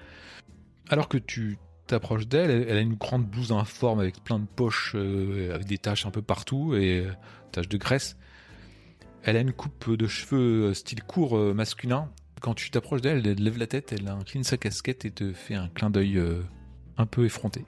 Alors 0.89 1.09
que 1.09 1.17
tu 1.17 1.57
t'approches 1.87 2.27
d'elle, 2.27 2.65
elle, 2.67 2.77
a 2.77 2.81
une 2.81 2.95
grande 2.95 3.25
blouse 3.25 3.51
informe 3.51 3.99
avec 3.99 4.23
plein 4.23 4.39
de 4.39 4.45
poches, 4.45 4.93
euh, 4.95 5.53
avec 5.53 5.67
des 5.67 5.77
taches 5.77 6.05
un 6.05 6.11
peu 6.11 6.21
partout 6.21 6.75
et 6.75 6.99
euh, 6.99 7.11
taches 7.51 7.69
de 7.69 7.77
graisse. 7.77 8.17
Elle 9.23 9.37
a 9.37 9.39
une 9.39 9.53
coupe 9.53 9.91
de 9.91 10.07
cheveux 10.07 10.69
euh, 10.69 10.73
style 10.73 11.03
court 11.03 11.37
masculin. 11.53 12.11
Quand 12.41 12.53
tu 12.53 12.69
t'approches 12.69 13.01
d'elle, 13.01 13.25
elle 13.25 13.41
lève 13.41 13.57
la 13.57 13.67
tête, 13.67 13.93
elle 13.93 14.07
incline 14.07 14.43
sa 14.43 14.57
casquette 14.57 15.05
et 15.05 15.11
te 15.11 15.33
fait 15.33 15.55
un 15.55 15.67
clin 15.69 15.89
d'œil 15.89 16.21
un 16.97 17.05
peu 17.05 17.25
effronté. 17.25 17.65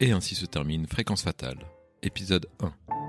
Et 0.00 0.10
ainsi 0.10 0.34
se 0.34 0.46
termine 0.46 0.86
Fréquence 0.86 1.22
Fatale, 1.22 1.58
épisode 2.02 2.48
1. 2.60 3.01